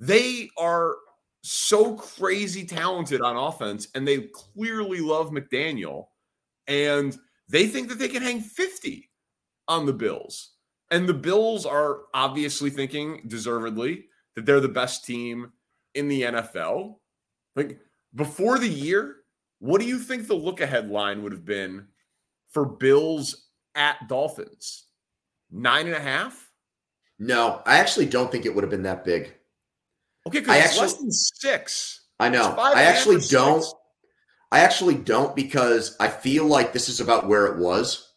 [0.00, 0.96] They are
[1.42, 6.06] so crazy talented on offense, and they clearly love McDaniel,
[6.66, 7.14] and
[7.46, 9.10] they think that they can hang 50
[9.68, 10.54] on the Bills.
[10.90, 15.52] And the Bills are obviously thinking, deservedly, that they're the best team
[15.94, 16.94] in the NFL.
[17.54, 17.80] Like
[18.14, 19.16] before the year,
[19.58, 21.88] what do you think the look ahead line would have been
[22.50, 24.86] for Bills at Dolphins?
[25.50, 26.50] Nine and a half?
[27.18, 29.34] No, I actually don't think it would have been that big.
[30.26, 32.00] Okay, I because it's actually- less than six.
[32.20, 32.54] I know.
[32.58, 33.64] I and a half actually don't.
[34.50, 38.12] I actually don't because I feel like this is about where it was.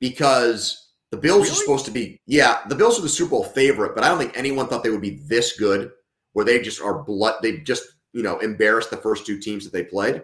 [0.00, 3.94] Because the Bills are supposed to be, yeah, the Bills are the Super Bowl favorite,
[3.94, 5.90] but I don't think anyone thought they would be this good,
[6.32, 7.36] where they just are blood.
[7.40, 10.22] They just you know embarrassed the first two teams that they played,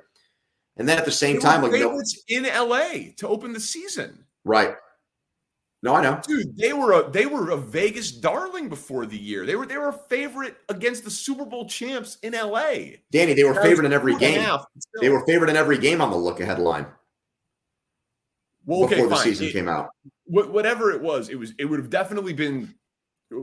[0.83, 3.61] and then at the same They time, like no, favorites in LA to open the
[3.61, 4.25] season.
[4.45, 4.75] right?
[5.85, 6.21] No, I know.
[6.27, 9.47] Dude, they were a they were a Vegas darling before the year.
[9.47, 12.99] They were they were a favorite against the Super Bowl champs in LA.
[13.11, 14.41] Danny, they were That favored in every two and a game.
[14.43, 14.65] half.
[15.01, 16.87] They were favored in every game on the look ahead line
[18.65, 19.25] well, okay, before the fine.
[19.25, 19.89] season It- came out.
[20.27, 22.75] wh- whatever it was, it was it would have definitely been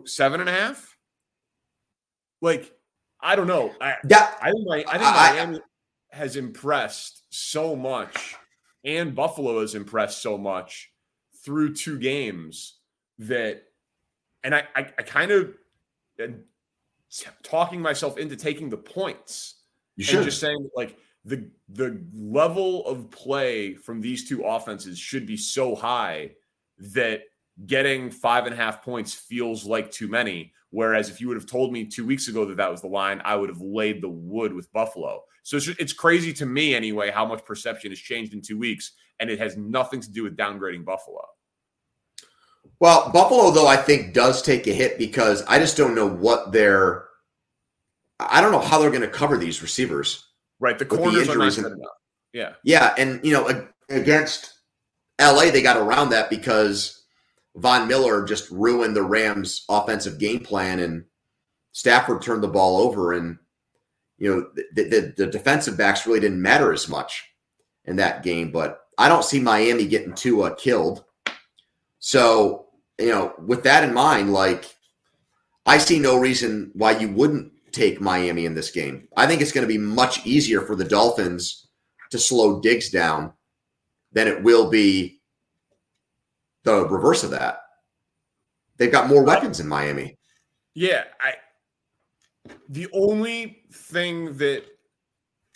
[0.06, 0.98] seven and a half.
[2.42, 2.74] Like
[3.20, 3.74] I don't know.
[3.82, 5.60] I, Yeah, I think my, I think I- I- Miami
[6.12, 8.36] has impressed so much,
[8.84, 10.92] and Buffalo has impressed so much
[11.44, 12.80] through two games
[13.20, 13.64] that,
[14.44, 15.54] and I I, I kind of
[16.20, 16.44] am
[17.44, 19.56] talking myself into taking the points.
[19.96, 20.26] You and should.
[20.26, 25.76] just saying like the the level of play from these two offenses should be so
[25.76, 26.32] high
[26.80, 27.24] that
[27.66, 30.54] getting five and a half points feels like too many.
[30.72, 33.22] Whereas if you would have told me two weeks ago that that was the line,
[33.26, 35.24] I would have laid the wood with Buffalo.
[35.50, 38.92] So it's, it's crazy to me anyway how much perception has changed in two weeks,
[39.20, 41.26] and it has nothing to do with downgrading Buffalo.
[42.80, 46.52] Well, Buffalo, though, I think does take a hit because I just don't know what
[46.52, 47.06] they're.
[48.20, 50.24] I don't know how they're going to cover these receivers.
[50.60, 51.82] Right, the the corners are not injuries good and-.
[52.32, 54.54] Yeah, Yeah, and you know, against
[55.20, 57.06] LA, they got around that because
[57.56, 61.06] Von Miller just ruined the Rams' offensive game plan, and
[61.72, 63.40] Stafford turned the ball over, and
[64.20, 67.26] you know, the, the, the defensive backs really didn't matter as much
[67.86, 68.52] in that game.
[68.52, 71.06] But I don't see Miami getting Tua killed.
[72.00, 72.68] So,
[73.00, 74.76] you know, with that in mind, like,
[75.66, 79.08] I see no reason why you wouldn't take Miami in this game.
[79.16, 81.68] I think it's going to be much easier for the Dolphins
[82.12, 83.34] to slow Diggs down
[84.12, 85.22] than it will be
[86.64, 87.62] the reverse of that.
[88.78, 90.18] They've got more weapons in Miami.
[90.74, 91.36] Yeah, I
[92.70, 94.64] the only thing that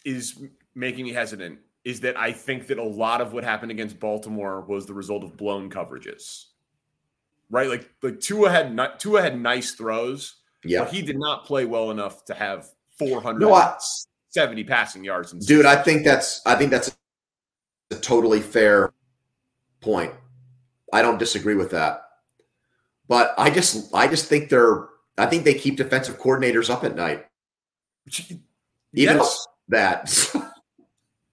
[0.06, 0.42] is
[0.76, 4.62] making me hesitant is that I think that a lot of what happened against Baltimore
[4.62, 6.46] was the result of blown coverages.
[7.50, 7.68] Right?
[7.68, 10.80] Like like Tua had not, Tua had nice throws, yeah.
[10.80, 13.78] but he did not play well enough to have 470 No, I-
[14.68, 16.96] passing yards Dude, I think that's I think that's
[17.92, 18.94] a totally fair
[19.82, 20.14] point.
[20.92, 22.02] I don't disagree with that.
[23.08, 24.88] But I just I just think they're
[25.18, 27.26] I think they keep defensive coordinators up at night.
[28.94, 29.48] Even Yes.
[29.70, 30.34] that.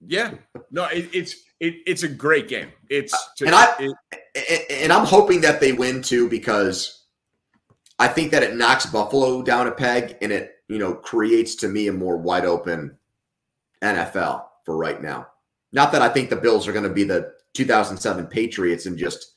[0.07, 0.33] Yeah.
[0.71, 2.69] No, it, it's it, it's a great game.
[2.89, 3.75] It's uh, and I
[4.33, 7.05] it- and I'm hoping that they win too because
[7.99, 11.67] I think that it knocks Buffalo down a peg and it you know creates to
[11.67, 12.97] me a more wide open
[13.83, 15.27] NFL for right now.
[15.71, 19.30] Not that I think the Bills are going to be the 2007 Patriots and just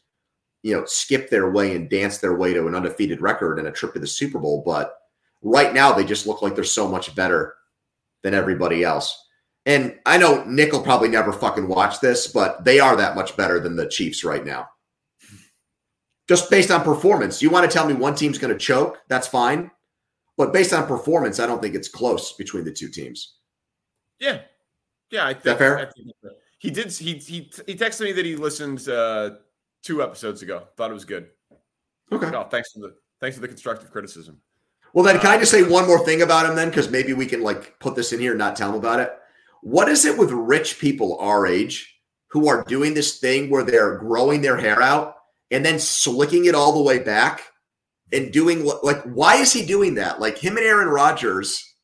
[0.65, 3.71] you know skip their way and dance their way to an undefeated record and a
[3.71, 4.97] trip to the Super Bowl, but
[5.43, 7.55] right now they just look like they're so much better
[8.23, 9.29] than everybody else.
[9.67, 13.37] And I know Nick will probably never fucking watch this, but they are that much
[13.37, 14.69] better than the Chiefs right now.
[16.29, 17.43] Just based on performance.
[17.43, 18.99] You want to tell me one team's going to choke?
[19.09, 19.71] That's fine.
[20.39, 23.35] But based on performance, I don't think it's close between the two teams.
[24.19, 24.41] yeah.
[25.11, 25.93] Yeah, I think, that fair?
[25.95, 26.11] Think
[26.59, 29.33] he did he he he texted me that he listened uh
[29.85, 30.65] two episodes ago.
[30.77, 31.29] Thought it was good.
[32.11, 32.31] Okay.
[32.31, 34.41] No, thanks for the thanks for the constructive criticism.
[34.93, 36.69] Well, then, can I uh, just say one more thing about him then?
[36.69, 39.13] Because maybe we can like put this in here and not tell him about it.
[39.63, 43.97] What is it with rich people our age who are doing this thing where they're
[43.99, 45.17] growing their hair out
[45.51, 47.43] and then slicking it all the way back
[48.13, 50.21] and doing what- like, why is he doing that?
[50.21, 51.75] Like him and Aaron Rodgers.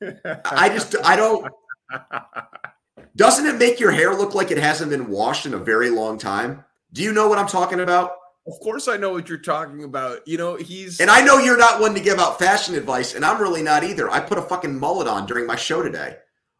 [0.00, 1.52] I just, I don't.
[3.16, 6.18] Doesn't it make your hair look like it hasn't been washed in a very long
[6.18, 6.64] time?
[6.92, 8.12] Do you know what I'm talking about?
[8.46, 10.26] Of course, I know what you're talking about.
[10.26, 13.24] You know, he's And I know you're not one to give out fashion advice, and
[13.24, 14.10] I'm really not either.
[14.10, 16.16] I put a fucking mullet on during my show today.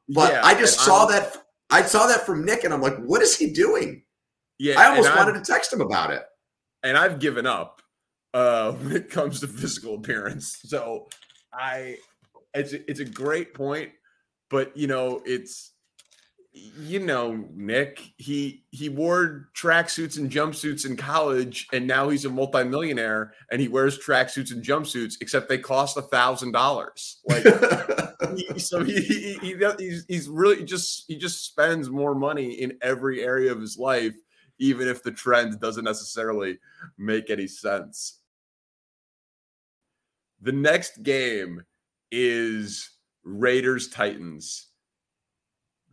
[0.09, 1.37] But Yeah, I just saw I'm- that
[1.73, 4.03] I saw that from Nick, and I'm like, what is he doing?
[4.59, 4.79] yeah.
[4.79, 6.23] I almost wanted I've- to text him about it.
[6.83, 7.81] and I've given up
[8.35, 10.59] uh when it comes to physical appearance.
[10.67, 11.09] So
[11.53, 11.97] I
[12.55, 13.93] it's a, it's a great point,
[14.51, 15.70] but you know, it's
[16.53, 22.31] you know, Nick, he he wore tracksuits and jumpsuits in college, and now he's a
[22.31, 27.21] multimillionaire and he wears tracksuits and jumpsuits, except they cost a thousand dollars.
[27.25, 27.45] Like
[28.37, 32.79] he, so he, he, he he's, he's really just he just spends more money in
[32.83, 34.15] every area of his life
[34.59, 36.59] even if the trend doesn't necessarily
[36.99, 38.21] make any sense
[40.41, 41.63] the next game
[42.11, 42.91] is
[43.25, 44.70] raiders titans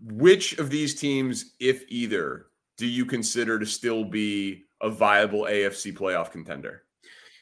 [0.01, 5.93] which of these teams if either do you consider to still be a viable afc
[5.97, 6.83] playoff contender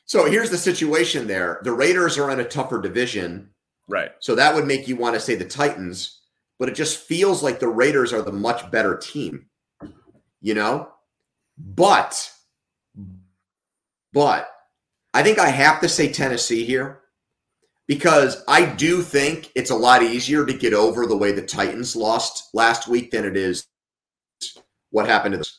[0.06, 1.60] So here's the situation there.
[1.64, 3.50] The Raiders are in a tougher division.
[3.88, 6.22] right So that would make you want to say the Titans,
[6.60, 9.48] but it just feels like the Raiders are the much better team,
[10.42, 10.90] you know?
[11.58, 12.32] But,
[14.14, 14.48] but
[15.14, 17.02] I think I have to say Tennessee here
[17.88, 21.96] because I do think it's a lot easier to get over the way the Titans
[21.96, 23.68] lost last week than it is
[24.92, 25.50] what happened to the.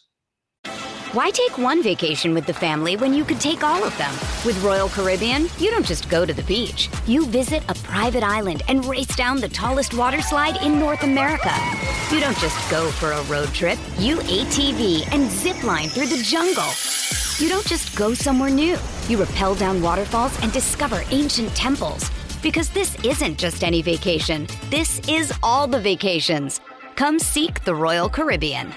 [1.13, 4.13] Why take one vacation with the family when you could take all of them?
[4.45, 6.91] With Royal Caribbean, you don't just go to the beach.
[7.07, 11.55] You visit a private island and race down the tallest water slide in North America.
[12.11, 13.79] You don't just go for a road trip.
[13.99, 16.69] You ATV and zip line through the jungle.
[17.39, 18.77] You don't just go somewhere new.
[19.09, 22.11] You rappel down waterfalls and discover ancient temples.
[22.43, 24.47] Because this isn't just any vacation.
[24.71, 26.61] This is all the vacations.
[26.95, 28.73] Come seek the Royal Caribbean.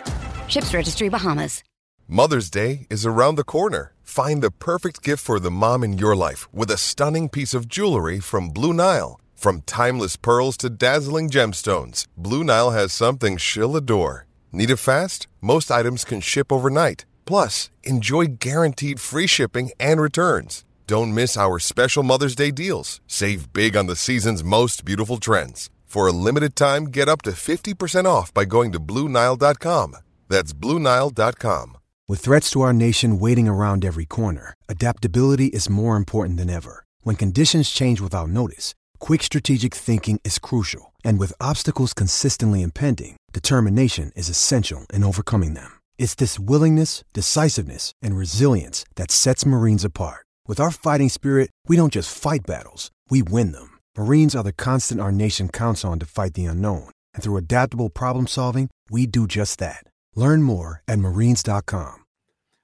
[0.47, 1.63] Ships Registry Bahamas.
[2.07, 3.93] Mother's Day is around the corner.
[4.01, 7.67] Find the perfect gift for the mom in your life with a stunning piece of
[7.67, 9.19] jewelry from Blue Nile.
[9.35, 14.25] From timeless pearls to dazzling gemstones, Blue Nile has something she'll adore.
[14.51, 15.27] Need it fast?
[15.39, 17.05] Most items can ship overnight.
[17.25, 20.65] Plus, enjoy guaranteed free shipping and returns.
[20.89, 22.99] Don't miss our special Mother's Day deals.
[23.05, 25.69] Save big on the season's most beautiful trends.
[25.85, 29.97] For a limited time, get up to 50% off by going to BlueNile.com.
[30.29, 31.77] That's BlueNile.com.
[32.07, 36.83] With threats to our nation waiting around every corner, adaptability is more important than ever.
[37.01, 40.91] When conditions change without notice, quick strategic thinking is crucial.
[41.05, 45.69] And with obstacles consistently impending, determination is essential in overcoming them.
[45.99, 50.25] It's this willingness, decisiveness, and resilience that sets Marines apart.
[50.49, 53.77] With our fighting spirit, we don't just fight battles, we win them.
[53.95, 56.89] Marines are the constant our nation counts on to fight the unknown.
[57.13, 59.83] And through adaptable problem solving, we do just that.
[60.15, 61.97] Learn more at marines.com.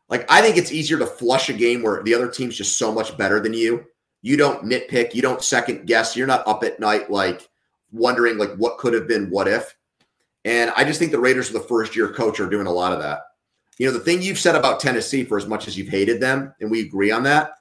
[0.10, 2.92] Like, I think it's easier to flush a game where the other team's just so
[2.92, 3.86] much better than you.
[4.24, 7.48] You don't nitpick, you don't second guess, you're not up at night, like
[7.92, 9.78] wondering, like, what could have been, what if.
[10.44, 12.94] And I just think the Raiders, with the first year coach, are doing a lot
[12.94, 13.20] of that.
[13.78, 16.52] You know, the thing you've said about Tennessee, for as much as you've hated them,
[16.60, 17.52] and we agree on that,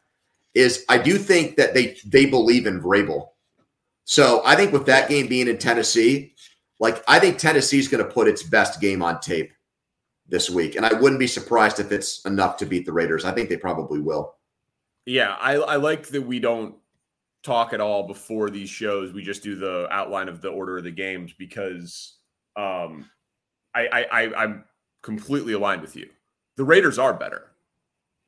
[0.54, 3.28] is I do think that they they believe in Vrabel.
[4.04, 6.34] So I think with that game being in Tennessee,
[6.80, 9.52] like I think Tennessee's going to put its best game on tape
[10.26, 13.24] this week, and I wouldn't be surprised if it's enough to beat the Raiders.
[13.24, 14.34] I think they probably will.
[15.06, 16.76] Yeah, I, I like that we don't
[17.42, 19.12] talk at all before these shows.
[19.12, 22.16] We just do the outline of the order of the games because
[22.56, 23.08] um,
[23.74, 24.64] I, I, I I'm
[25.02, 26.08] completely aligned with you.
[26.56, 27.50] The Raiders are better.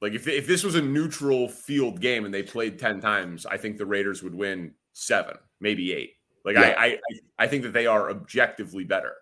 [0.06, 3.56] Like if if this was a neutral field game and they played ten times, I
[3.56, 6.12] think the Raiders would win seven, maybe eight.
[6.44, 6.76] Like yeah.
[6.78, 6.98] I, I
[7.40, 9.14] I think that they are objectively better,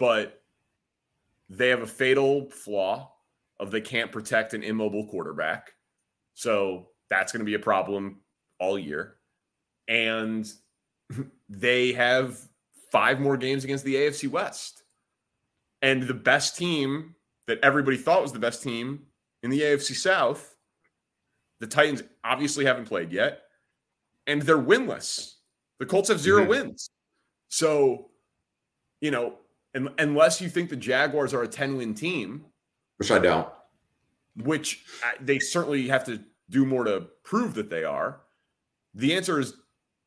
[0.00, 0.42] but
[1.48, 3.12] they have a fatal flaw
[3.60, 5.70] of they can't protect an immobile quarterback,
[6.34, 8.18] so that's going to be a problem
[8.58, 9.18] all year,
[9.86, 10.44] and
[11.48, 12.36] they have
[12.90, 14.82] five more games against the AFC West.
[15.82, 17.14] And the best team
[17.46, 19.05] that everybody thought was the best team
[19.46, 20.56] in the AFC South,
[21.60, 23.42] the Titans obviously haven't played yet,
[24.26, 25.34] and they're winless.
[25.78, 26.50] The Colts have 0 mm-hmm.
[26.50, 26.90] wins.
[27.48, 28.10] So,
[29.00, 29.34] you know,
[29.98, 32.44] unless you think the Jaguars are a 10 win team,
[32.96, 33.48] which I don't,
[34.42, 34.84] which
[35.20, 36.20] they certainly have to
[36.50, 38.22] do more to prove that they are,
[38.94, 39.54] the answer is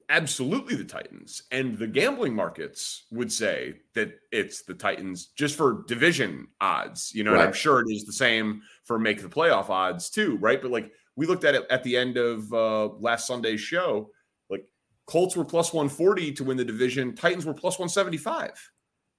[0.09, 1.43] absolutely the Titans.
[1.51, 7.23] And the gambling markets would say that it's the Titans just for division odds, you
[7.23, 7.41] know, right.
[7.41, 10.61] and I'm sure it is the same for make the playoff odds too, right?
[10.61, 14.09] But like we looked at it at the end of uh, last Sunday's show,
[14.49, 14.65] like
[15.05, 18.51] Colts were plus 140 to win the division, Titans were plus 175.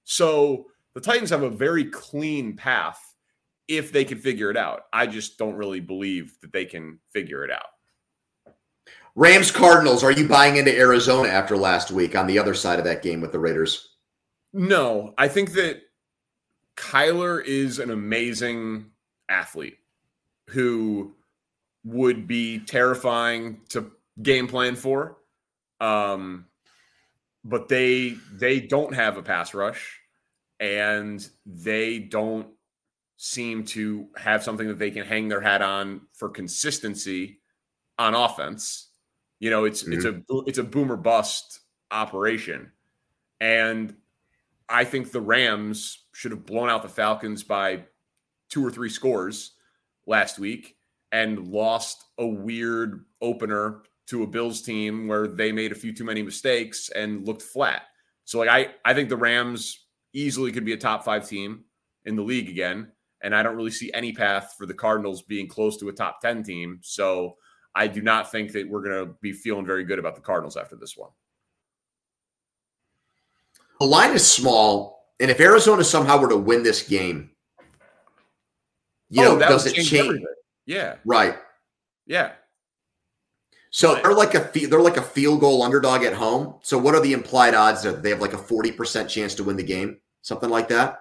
[0.03, 2.99] So the Titans have a very clean path
[3.67, 4.83] if they can figure it out.
[4.91, 7.67] I just don't really believe that they can figure it out.
[9.15, 12.85] Rams Cardinals, are you buying into Arizona after last week on the other side of
[12.85, 13.95] that game with the Raiders?
[14.53, 15.81] No, I think that
[16.77, 18.87] Kyler is an amazing
[19.29, 19.77] athlete
[20.47, 21.13] who
[21.83, 23.91] would be terrifying to
[24.21, 25.17] game plan for.
[25.79, 26.45] Um,
[27.43, 29.99] but they they don't have a pass rush
[30.59, 32.47] and they don't
[33.17, 37.39] seem to have something that they can hang their hat on for consistency
[37.97, 38.90] on offense.
[39.41, 39.93] You know, it's mm-hmm.
[39.93, 42.71] it's a it's a boomer bust operation,
[43.41, 43.95] and
[44.69, 47.85] I think the Rams should have blown out the Falcons by
[48.49, 49.53] two or three scores
[50.05, 50.77] last week
[51.11, 56.03] and lost a weird opener to a Bills team where they made a few too
[56.03, 57.81] many mistakes and looked flat.
[58.25, 61.63] So like I I think the Rams easily could be a top 5 team
[62.05, 62.91] in the league again
[63.23, 66.21] and I don't really see any path for the Cardinals being close to a top
[66.21, 66.79] 10 team.
[66.81, 67.37] So
[67.73, 70.57] I do not think that we're going to be feeling very good about the Cardinals
[70.57, 71.09] after this one.
[73.79, 77.31] The line is small, and if Arizona somehow were to win this game,
[79.09, 79.89] you oh, know, does it change?
[79.89, 80.21] change?
[80.65, 80.95] Yeah.
[81.03, 81.35] Right.
[82.05, 82.33] Yeah.
[83.71, 86.55] So they're like a they're like a field goal underdog at home.
[86.61, 89.43] So what are the implied odds that they have like a forty percent chance to
[89.43, 90.99] win the game, something like that?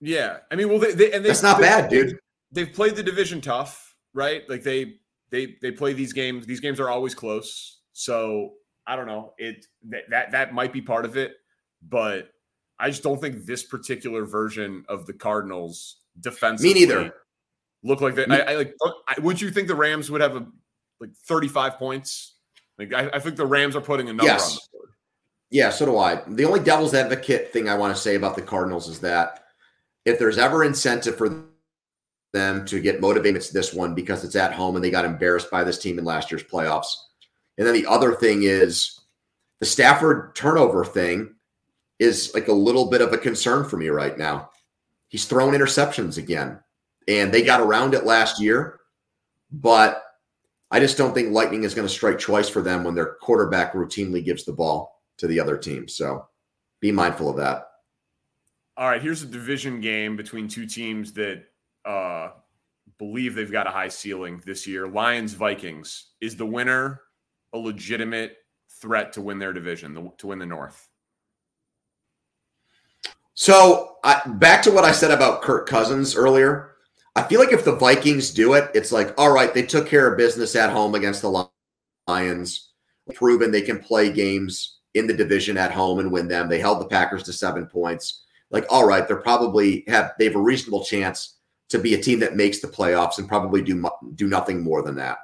[0.00, 2.18] Yeah, I mean, well, they, they and they, that's not they, bad, dude.
[2.52, 4.48] They've played the division tough, right?
[4.48, 4.94] Like they
[5.30, 6.46] they they play these games.
[6.46, 7.78] These games are always close.
[7.92, 8.54] So
[8.86, 9.34] I don't know.
[9.38, 11.36] It that that, that might be part of it,
[11.82, 12.30] but
[12.78, 16.74] I just don't think this particular version of the Cardinals defensively.
[16.74, 17.14] Me neither.
[17.82, 18.30] Look like that.
[18.30, 18.74] I, I, like.
[19.06, 20.46] I, would you think the Rams would have a
[21.00, 22.34] like thirty five points?
[22.78, 24.50] Like I, I think the Rams are putting a number yes.
[24.50, 24.88] on the board.
[25.50, 26.22] Yeah, so do I.
[26.26, 29.44] The only devil's advocate thing I want to say about the Cardinals is that
[30.04, 31.44] if there's ever incentive for
[32.32, 33.36] them to get motivated.
[33.36, 36.04] It's this one because it's at home and they got embarrassed by this team in
[36.04, 36.94] last year's playoffs.
[37.56, 39.00] And then the other thing is
[39.60, 41.34] the Stafford turnover thing
[41.98, 44.50] is like a little bit of a concern for me right now.
[45.08, 46.60] He's throwing interceptions again,
[47.08, 48.78] and they got around it last year,
[49.50, 50.04] but
[50.70, 53.72] I just don't think Lightning is going to strike twice for them when their quarterback
[53.72, 55.88] routinely gives the ball to the other team.
[55.88, 56.28] So
[56.80, 57.64] be mindful of that.
[58.76, 61.44] All right, here's a division game between two teams that
[61.88, 62.32] uh,
[62.98, 64.86] believe they've got a high ceiling this year.
[64.86, 67.00] Lions Vikings is the winner
[67.54, 68.36] a legitimate
[68.80, 70.86] threat to win their division, to win the North?
[73.32, 76.74] So I, back to what I said about Kirk Cousins earlier.
[77.16, 80.10] I feel like if the Vikings do it, it's like, all right, they took care
[80.10, 81.48] of business at home against the
[82.06, 82.70] Lions,
[83.14, 86.48] proven they can play games in the division at home and win them.
[86.48, 88.24] They held the Packers to seven points.
[88.50, 91.37] Like, all right, they're probably have they have a reasonable chance
[91.68, 94.96] to be a team that makes the playoffs and probably do do nothing more than
[94.96, 95.18] that.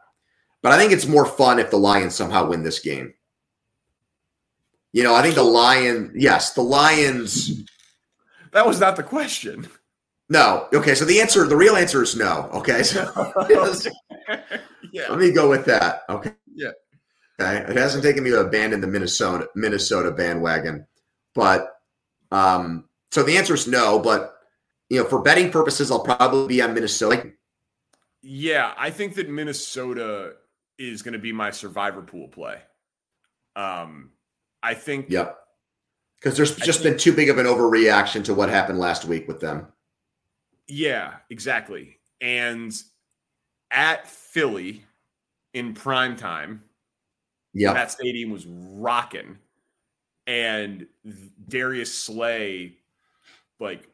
[0.62, 3.14] But I think it's more fun if the Lions somehow win this game.
[4.92, 7.64] You know, I think the Lion, yes, the Lions
[8.52, 9.68] that was not the question.
[10.28, 10.68] No.
[10.72, 10.94] Okay.
[10.94, 12.48] So the answer, the real answer is no.
[12.54, 12.82] Okay.
[12.94, 13.90] So
[14.92, 15.08] yeah.
[15.10, 16.02] let me go with that.
[16.08, 16.32] Okay.
[16.54, 16.70] Yeah.
[17.40, 17.70] Okay.
[17.70, 20.86] It hasn't taken me to abandon the Minnesota Minnesota bandwagon,
[21.34, 21.80] but
[22.30, 23.98] um, so the answer is no.
[23.98, 24.34] But
[24.90, 27.32] you know, for betting purposes, I'll probably be on Minnesota.
[28.22, 30.34] Yeah, I think that Minnesota
[30.78, 32.58] is going to be my survivor pool play.
[33.56, 34.10] Um,
[34.62, 35.10] I think.
[35.10, 35.38] Yep
[36.24, 39.40] because there's just been too big of an overreaction to what happened last week with
[39.40, 39.66] them.
[40.66, 41.98] Yeah, exactly.
[42.22, 42.72] And
[43.70, 44.86] at Philly
[45.52, 46.62] in prime time,
[47.52, 49.36] yeah, that stadium was rocking,
[50.26, 50.86] and
[51.46, 52.78] Darius Slay,
[53.60, 53.86] like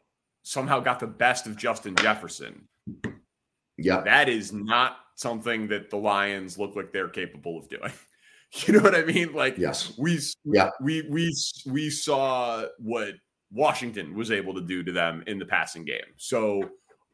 [0.43, 2.67] somehow got the best of Justin Jefferson.
[3.77, 7.91] Yeah, that is not something that the Lions look like they're capable of doing.
[8.67, 9.31] You know what I mean?
[9.31, 11.33] Like, yes, we yeah we we
[11.67, 13.13] we saw what
[13.49, 16.03] Washington was able to do to them in the passing game.
[16.17, 16.69] So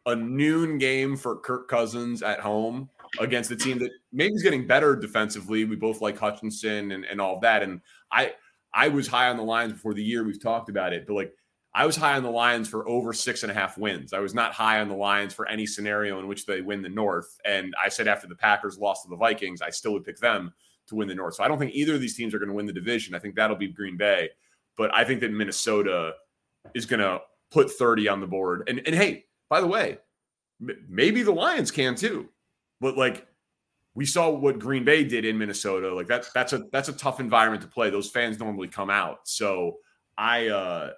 [0.07, 4.65] a noon game for Kirk Cousins at home against a team that maybe is getting
[4.65, 5.65] better defensively.
[5.65, 7.61] We both like Hutchinson and, and all of that.
[7.61, 8.33] And I
[8.73, 10.23] I was high on the Lions before the year.
[10.23, 11.33] We've talked about it, but like
[11.77, 14.11] I was high on the Lions for over six and a half wins.
[14.11, 16.89] I was not high on the Lions for any scenario in which they win the
[16.89, 17.39] North.
[17.45, 20.51] And I said after the Packers lost to the Vikings, I still would pick them
[20.87, 21.35] to win the North.
[21.35, 23.13] So I don't think either of these teams are going to win the division.
[23.13, 24.31] I think that'll be Green Bay,
[24.75, 26.13] but I think that Minnesota
[26.73, 27.21] is going to
[27.51, 28.67] put 30 on the board.
[28.67, 29.99] And and hey, by the way,
[30.59, 32.27] m- maybe the Lions can too.
[32.81, 33.27] But like
[33.93, 35.93] we saw what Green Bay did in Minnesota.
[35.93, 37.91] Like that that's a that's a tough environment to play.
[37.91, 39.19] Those fans normally come out.
[39.25, 39.77] So
[40.17, 40.93] I uh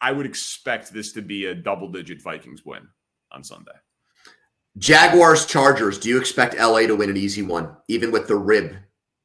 [0.00, 2.88] I would expect this to be a double digit Vikings win
[3.32, 3.72] on Sunday.
[4.78, 5.98] Jaguars Chargers.
[5.98, 8.76] Do you expect LA to win an easy one, even with the rib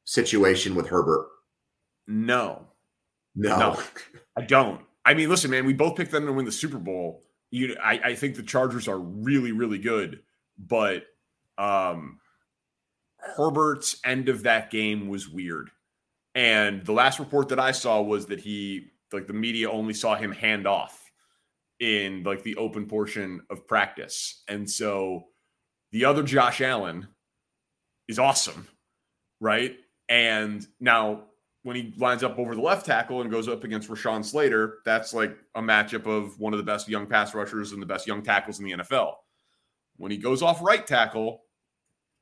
[0.04, 1.28] situation with Herbert?
[2.06, 2.66] No.
[3.34, 3.58] No.
[3.58, 3.82] No,
[4.36, 4.80] I don't.
[5.04, 7.22] I mean, listen, man, we both picked them to win the Super Bowl.
[7.50, 10.20] You, I, I think the Chargers are really, really good,
[10.58, 11.04] but
[11.58, 12.18] um,
[13.18, 15.70] Herbert's end of that game was weird.
[16.34, 20.14] And the last report that I saw was that he, like, the media only saw
[20.14, 21.10] him hand off
[21.80, 24.42] in like the open portion of practice.
[24.48, 25.26] And so
[25.92, 27.06] the other Josh Allen
[28.08, 28.66] is awesome,
[29.40, 29.76] right?
[30.08, 31.24] And now
[31.62, 35.12] when he lines up over the left tackle and goes up against Rashawn Slater, that's
[35.12, 38.22] like a matchup of one of the best young pass rushers and the best young
[38.22, 39.14] tackles in the NFL.
[39.96, 41.42] When he goes off right tackle,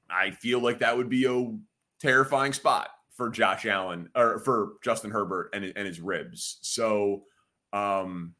[0.09, 1.53] I feel like that would be a
[2.01, 6.59] terrifying spot for Josh Allen or for Justin Herbert and, and his ribs.
[6.63, 7.25] So
[7.73, 8.35] um,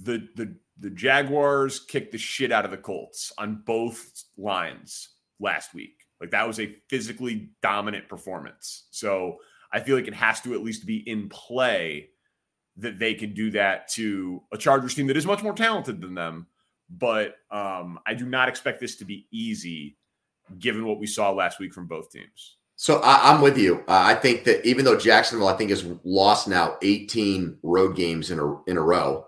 [0.00, 5.74] the the the Jaguars kicked the shit out of the Colts on both lines last
[5.74, 6.02] week.
[6.20, 8.86] Like that was a physically dominant performance.
[8.90, 9.38] So
[9.72, 12.10] I feel like it has to at least be in play
[12.76, 16.14] that they can do that to a Chargers team that is much more talented than
[16.14, 16.46] them.
[16.88, 19.96] But um, I do not expect this to be easy
[20.58, 22.58] given what we saw last week from both teams.
[22.76, 23.76] So I, am with you.
[23.88, 28.30] Uh, I think that even though Jacksonville, I think, has lost now 18 road games
[28.30, 29.26] in a in a row,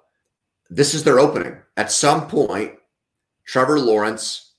[0.71, 1.59] this is their opening.
[1.77, 2.75] At some point,
[3.47, 4.53] Trevor Lawrence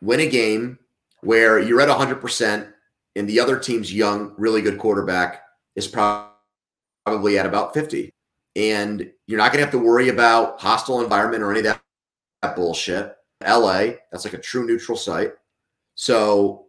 [0.00, 0.78] win a game
[1.22, 2.72] where you're at 100%
[3.14, 5.42] and the other team's young, really good quarterback
[5.76, 8.12] is probably at about 50.
[8.56, 11.80] And you're not going to have to worry about hostile environment or any of that,
[12.42, 13.16] that bullshit.
[13.46, 15.32] LA, that's like a true neutral site.
[15.94, 16.66] So,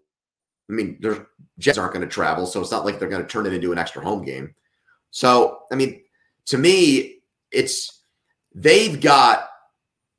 [0.70, 1.20] I mean, there's
[1.60, 3.72] Jets aren't going to travel, so it's not like they're going to turn it into
[3.72, 4.54] an extra home game.
[5.12, 6.02] So, I mean,
[6.46, 7.20] to me,
[7.52, 8.04] it's
[8.56, 9.50] they've got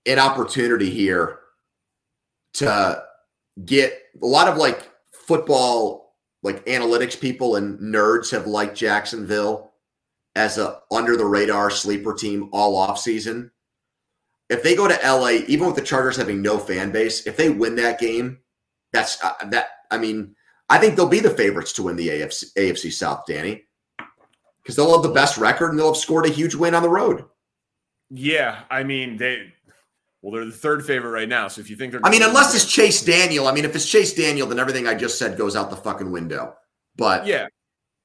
[0.06, 1.40] an opportunity here
[2.54, 3.02] to
[3.64, 9.72] get a lot of like football like analytics people and nerds have liked Jacksonville
[10.36, 13.50] as a under the radar sleeper team all off season.
[14.50, 17.48] If they go to LA, even with the Chargers having no fan base, if they
[17.48, 18.38] win that game,
[18.92, 19.68] that's uh, that.
[19.94, 20.34] I mean,
[20.68, 23.64] I think they'll be the favorites to win the AFC, AFC South, Danny,
[24.62, 26.88] because they'll have the best record and they'll have scored a huge win on the
[26.88, 27.24] road.
[28.10, 29.52] Yeah, I mean they
[30.24, 31.48] well, they're the third favorite right now.
[31.48, 33.46] So if you think they're, I mean, unless it's Chase Daniel.
[33.46, 36.10] I mean, if it's Chase Daniel, then everything I just said goes out the fucking
[36.10, 36.54] window.
[36.96, 37.46] But yeah,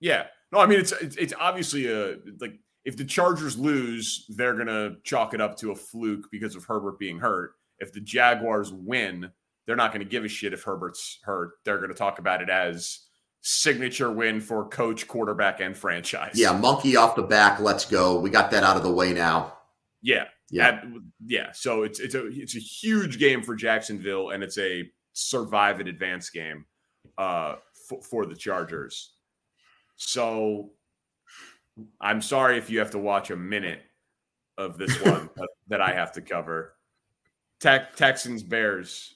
[0.02, 0.26] yeah.
[0.52, 4.96] No, I mean it's it's, it's obviously a like if the Chargers lose, they're gonna
[5.04, 7.52] chalk it up to a fluke because of Herbert being hurt.
[7.80, 9.32] If the Jaguars win,
[9.70, 11.52] they're not going to give a shit if Herbert's hurt.
[11.64, 13.02] They're going to talk about it as
[13.42, 16.32] signature win for coach, quarterback, and franchise.
[16.34, 17.60] Yeah, monkey off the back.
[17.60, 18.20] Let's go.
[18.20, 19.54] We got that out of the way now.
[20.02, 20.82] Yeah, yeah,
[21.24, 21.52] yeah.
[21.54, 25.88] So it's it's a it's a huge game for Jacksonville, and it's a survive and
[25.88, 26.66] advance game
[27.20, 27.58] uh,
[27.88, 29.14] for, for the Chargers.
[29.98, 30.72] So
[32.02, 33.84] I'm sorry if you have to watch a minute
[34.58, 35.30] of this one
[35.68, 36.74] that I have to cover.
[37.60, 39.14] Tech, Texans Bears.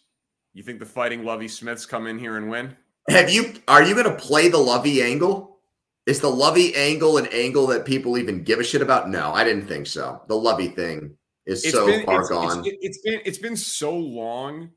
[0.54, 2.76] You think the Fighting Lovie Smiths come in here and win?
[3.10, 3.54] Have you?
[3.68, 5.58] Are you going to play the Lovie angle?
[6.06, 9.10] Is the Lovie angle an angle that people even give a shit about?
[9.10, 10.22] No, I didn't think so.
[10.28, 12.60] The Lovie thing is It's so been- far it's- gone.
[12.66, 14.72] it's- it's been it's been so long,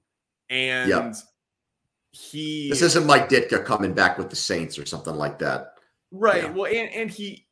[0.48, 1.14] and Yep.
[2.12, 5.74] he this isn't Mike Ditka coming back with the Saints or something like that.
[6.10, 6.44] Right.
[6.44, 6.50] Yeah.
[6.52, 7.46] Well, and and he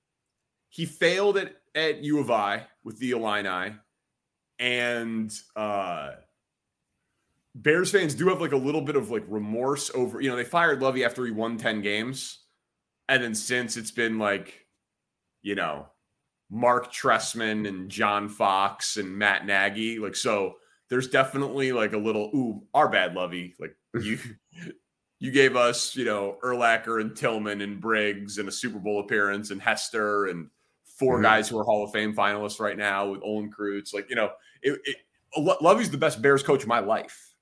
[0.70, 3.74] he failed at at U of I with the Illini,
[4.58, 6.12] and uh
[7.54, 10.44] Bears fans do have like a little bit of like remorse over you know they
[10.44, 12.40] fired Lovie after he won ten games,
[13.08, 14.66] and then since it's been like,
[15.42, 15.86] you know,
[16.50, 20.54] Marc Trestman and John Fox and Matt Nagy like so.
[20.90, 24.18] There's definitely like a little ooh our bad Lovie like you
[25.18, 29.50] you gave us, you know, Urlacher and Tillman and Briggs and a Super Bowl appearance
[29.50, 30.50] and Hester and
[30.84, 31.22] 4 Mhm.
[31.22, 33.94] guys who are Hall of Fame finalists right now with Olin Kreutz.
[33.94, 34.30] Like, you know,
[34.62, 34.96] it, it,
[35.62, 37.33] Lovie's the best Bears coach of my life.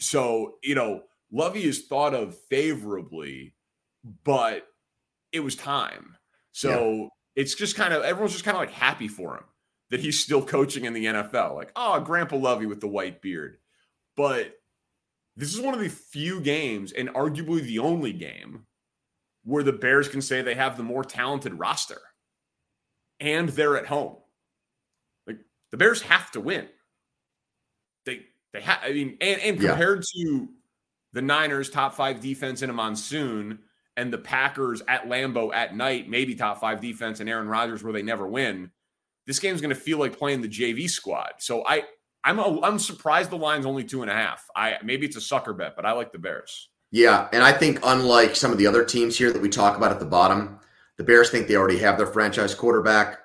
[0.00, 3.54] So, you know, Lovie is thought of favorably,
[4.24, 4.66] but
[5.32, 6.16] it was time.
[6.52, 9.44] So it's just kind of everyone's just kind of like happy for him
[9.90, 11.54] that he's still coaching in the NFL.
[11.54, 13.58] Like, oh, Grandpa Lovie with the white beard.
[14.16, 14.54] But
[15.36, 18.66] this is one of the few games, and arguably the only game,
[19.42, 22.00] where the Bears can say they have the more talented roster.
[23.20, 24.16] And they're at home.
[25.26, 25.38] Like
[25.70, 26.68] the Bears have to win.
[28.06, 29.70] They they have I mean, and, and Yeah.
[29.70, 30.48] compared to
[31.12, 33.58] the Niners top five defense in a monsoon
[33.96, 37.92] and the Packers at Lambeau at night, maybe top five defense and Aaron Rodgers where
[37.92, 38.70] they never win,
[39.26, 41.32] this game's gonna feel like playing the JV squad.
[41.38, 41.84] So I
[42.22, 44.46] I'm a, I'm surprised the line's only two and a half.
[44.56, 46.70] I maybe it's a sucker bet, but I like the Bears.
[46.90, 49.90] Yeah, and I think unlike some of the other teams here that we talk about
[49.90, 50.60] at the bottom,
[50.96, 53.18] the Bears think they already have their franchise quarterback.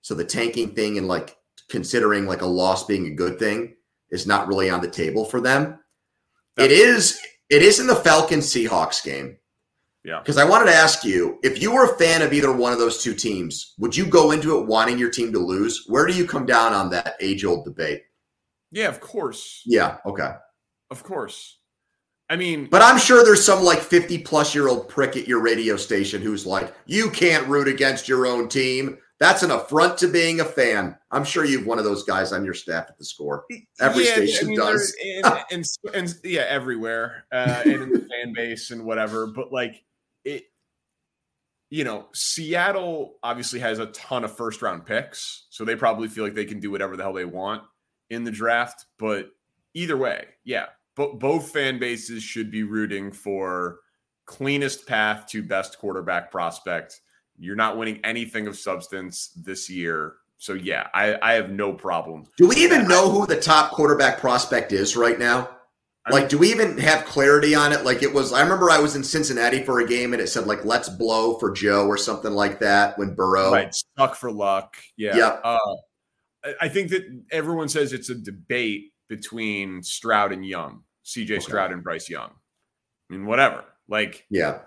[0.00, 1.36] So the tanking thing and like
[1.68, 3.76] considering like a loss being a good thing
[4.12, 5.80] is not really on the table for them.
[6.56, 7.18] It is
[7.50, 9.36] it is in the Falcons Seahawks game.
[10.04, 10.18] Yeah.
[10.18, 12.78] Because I wanted to ask you, if you were a fan of either one of
[12.78, 15.84] those two teams, would you go into it wanting your team to lose?
[15.86, 18.02] Where do you come down on that age old debate?
[18.72, 19.62] Yeah, of course.
[19.64, 20.32] Yeah, okay.
[20.90, 21.58] Of course.
[22.28, 25.42] I mean, But I'm sure there's some like 50 plus year old prick at your
[25.42, 28.98] radio station who's like, you can't root against your own team.
[29.22, 30.98] That's an affront to being a fan.
[31.12, 33.44] I'm sure you've one of those guys on your staff at the score.
[33.78, 34.96] Every Yeah, station I mean, does.
[35.00, 39.28] there- and, and, and yeah, everywhere, uh, and in the fan base and whatever.
[39.28, 39.84] But like
[40.24, 40.46] it,
[41.70, 46.24] you know, Seattle obviously has a ton of first round picks, so they probably feel
[46.24, 47.62] like they can do whatever the hell they want
[48.10, 48.86] in the draft.
[48.98, 49.30] But
[49.72, 50.66] either way, yeah,
[50.96, 53.78] but both fan bases should be rooting for
[54.26, 57.02] cleanest path to best quarterback prospect.
[57.38, 60.14] You're not winning anything of substance this year.
[60.38, 62.24] So yeah, I, I have no problem.
[62.36, 65.48] Do we even know who the top quarterback prospect is right now?
[66.10, 67.84] Like, do we even have clarity on it?
[67.84, 70.48] Like, it was, I remember I was in Cincinnati for a game and it said,
[70.48, 73.52] like, let's blow for Joe or something like that when Burrow.
[73.52, 74.74] Right, stuck for luck.
[74.96, 75.16] Yeah.
[75.16, 75.40] Yep.
[75.44, 75.58] Uh,
[76.60, 81.84] I- think that everyone says it's a debate between Stroud and Young, CJ Stroud and
[81.84, 82.30] Bryce Young.
[83.08, 83.64] I mean, whatever.
[83.86, 84.58] Like, Yeah.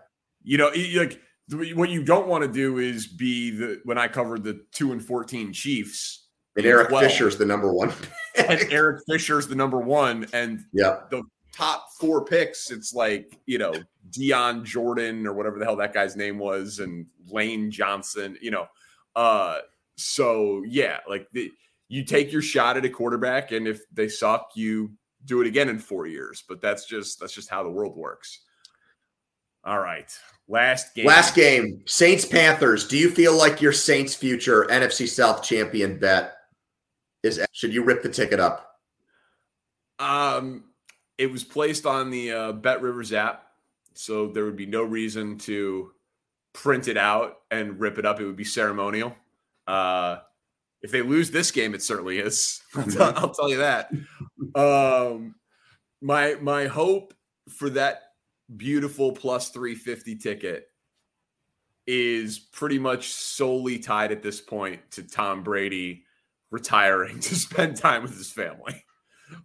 [0.41, 1.20] you know, like
[1.51, 5.03] what you don't want to do is be the when I covered the two and
[5.03, 6.23] fourteen Chiefs.
[6.57, 7.91] And Eric 12, Fisher's the number one.
[8.37, 11.01] and Eric Fisher's the number one, and Yeah.
[11.11, 13.73] the top four picks, it's like you know
[14.11, 18.37] Dion Jordan or whatever the hell that guy's name was, and Lane Johnson.
[18.41, 18.67] You know,
[19.17, 19.59] uh,
[19.97, 21.51] so yeah, like the,
[21.89, 24.91] you take your shot at a quarterback, and if they suck, you
[25.25, 26.43] do it again in four years.
[26.47, 28.41] But that's just that's just how the world works.
[29.65, 30.09] All right,
[30.47, 31.05] last game.
[31.05, 32.87] Last game, Saints Panthers.
[32.87, 36.35] Do you feel like your Saints future NFC South champion bet
[37.23, 37.39] is?
[37.51, 38.79] Should you rip the ticket up?
[39.99, 40.65] Um,
[41.17, 43.47] it was placed on the uh, BetRivers app,
[43.93, 45.91] so there would be no reason to
[46.53, 48.19] print it out and rip it up.
[48.19, 49.15] It would be ceremonial.
[49.67, 50.17] Uh,
[50.81, 52.61] if they lose this game, it certainly is.
[52.75, 53.91] I'll, tell, I'll tell you that.
[54.53, 55.35] Um,
[56.01, 57.13] my my hope
[57.49, 58.04] for that
[58.55, 60.67] beautiful plus three fifty ticket
[61.87, 66.03] is pretty much solely tied at this point to Tom Brady
[66.51, 68.83] retiring to spend time with his family.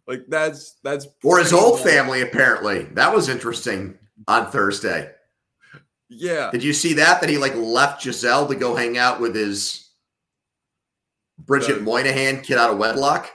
[0.07, 2.84] Like that's that's or his old family apparently.
[2.94, 3.98] That was interesting
[4.28, 5.11] on Thursday.
[6.09, 6.51] Yeah.
[6.51, 7.20] Did you see that?
[7.20, 9.90] That he like left Gisele to go hang out with his
[11.38, 13.30] Bridget the, Moynahan kid out of wedlock?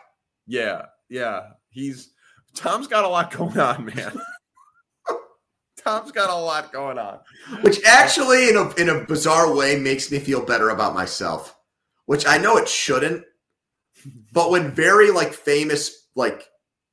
[0.45, 1.47] Yeah, yeah.
[1.70, 2.11] He's
[2.53, 4.20] Tom's got a lot going on, man.
[5.86, 7.20] Tom's got a lot going on.
[7.62, 11.56] Which actually, in a in a bizarre way, makes me feel better about myself.
[12.06, 13.24] Which I know it shouldn't,
[14.32, 16.48] but when very like famous, like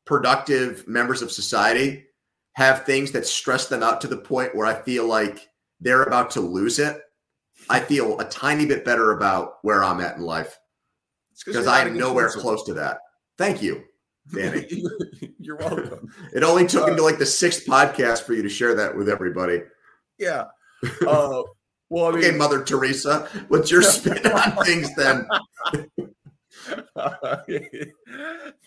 [0.05, 2.07] productive members of society
[2.55, 5.49] have things that stress them out to the point where I feel like
[5.81, 7.01] they're about to lose it,
[7.71, 10.59] I feel a tiny bit better about where I'm at in life
[11.47, 12.99] because I'm nowhere close to that.
[13.39, 13.85] Thank you.
[14.31, 14.67] Danny.
[15.39, 16.13] You're welcome.
[16.35, 19.09] it only took uh, until like the sixth podcast for you to share that with
[19.09, 19.63] everybody.
[20.19, 20.45] Yeah.
[21.07, 21.43] Uh,
[21.91, 25.29] well, I mean, okay, Mother Teresa, what's your spin on things then?
[26.97, 27.37] uh,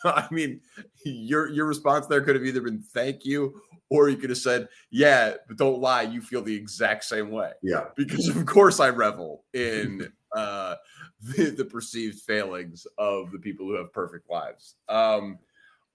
[0.06, 0.62] I mean,
[1.04, 4.70] your your response there could have either been "thank you" or you could have said,
[4.92, 8.90] "Yeah, but don't lie, you feel the exact same way." Yeah, because of course I
[8.90, 10.76] revel in uh,
[11.22, 14.76] the, the perceived failings of the people who have perfect lives.
[14.90, 15.40] Um,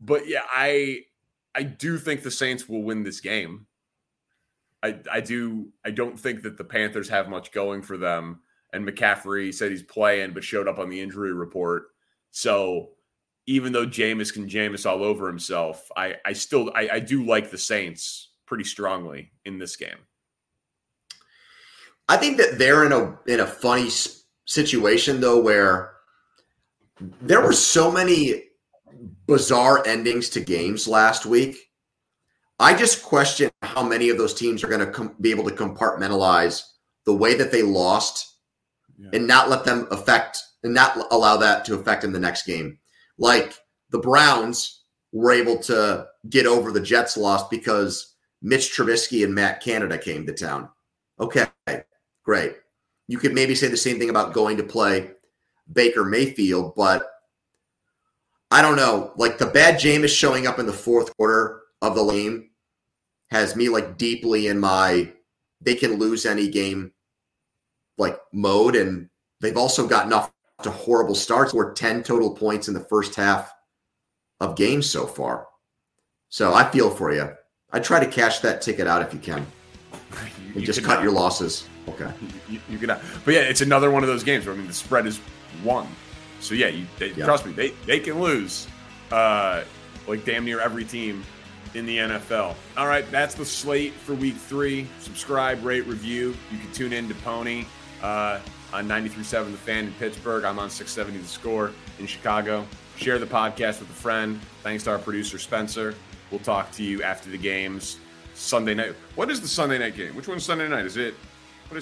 [0.00, 1.02] but yeah, I
[1.54, 3.66] I do think the Saints will win this game.
[4.82, 8.40] I I do I don't think that the Panthers have much going for them.
[8.72, 11.88] And McCaffrey said he's playing, but showed up on the injury report.
[12.30, 12.90] So
[13.46, 17.50] even though Jameis can Jameis all over himself, I I still I, I do like
[17.50, 19.98] the Saints pretty strongly in this game.
[22.08, 23.90] I think that they're in a in a funny
[24.50, 25.92] situation though where
[27.22, 28.42] there were so many
[29.26, 31.56] bizarre endings to games last week.
[32.58, 35.54] I just question how many of those teams are going to com- be able to
[35.54, 36.62] compartmentalize
[37.06, 38.36] the way that they lost
[38.98, 39.10] yeah.
[39.14, 42.78] and not let them affect and not allow that to affect in the next game.
[43.18, 43.54] Like
[43.90, 44.82] the Browns
[45.12, 50.26] were able to get over the Jets loss because Mitch Trubisky and Matt Canada came
[50.26, 50.68] to town.
[51.18, 51.46] Okay,
[52.24, 52.56] great.
[53.10, 55.10] You could maybe say the same thing about going to play
[55.72, 57.10] Baker Mayfield, but
[58.52, 59.10] I don't know.
[59.16, 62.50] Like the bad Jameis showing up in the fourth quarter of the game
[63.32, 65.12] has me like deeply in my
[65.60, 66.92] they can lose any game
[67.98, 68.76] like mode.
[68.76, 70.32] And they've also gotten off
[70.62, 71.52] to horrible starts.
[71.52, 73.52] We're 10 total points in the first half
[74.38, 75.48] of games so far.
[76.28, 77.32] So I feel for you.
[77.72, 79.44] I try to cash that ticket out if you can.
[80.54, 81.02] And just cut not.
[81.02, 81.66] your losses.
[81.88, 82.12] Okay.
[82.48, 84.72] You, you can, but yeah, it's another one of those games where I mean the
[84.72, 85.18] spread is
[85.62, 85.88] one.
[86.40, 87.24] So yeah, you they, yeah.
[87.24, 88.66] trust me, they they can lose,
[89.10, 89.64] uh,
[90.06, 91.24] like damn near every team
[91.74, 92.54] in the NFL.
[92.76, 94.86] All right, that's the slate for Week Three.
[95.00, 96.34] Subscribe, rate, review.
[96.50, 97.64] You can tune in to Pony
[98.02, 98.40] uh,
[98.72, 100.44] on 93.7 The Fan in Pittsburgh.
[100.44, 102.66] I'm on 670 The Score in Chicago.
[102.96, 104.40] Share the podcast with a friend.
[104.62, 105.94] Thanks to our producer Spencer.
[106.30, 107.98] We'll talk to you after the games
[108.34, 108.94] Sunday night.
[109.14, 110.14] What is the Sunday night game?
[110.14, 110.84] Which one's Sunday night?
[110.84, 111.14] Is it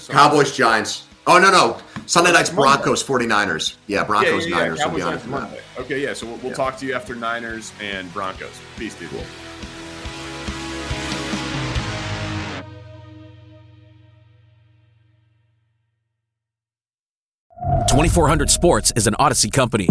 [0.08, 1.06] Cowboys Giants?
[1.26, 3.76] Oh no no Sunday night's Broncos 49ers.
[3.86, 4.62] Yeah, Broncos yeah, yeah, yeah.
[4.62, 4.78] Niners.
[4.80, 6.14] Cowboys, will be on Okay, yeah.
[6.14, 8.60] So we'll, we'll talk to you after Niners and Broncos.
[8.76, 9.10] Peace, dude.
[9.10, 9.24] Cool.
[17.88, 19.88] 2400 Sports is an Audacy company.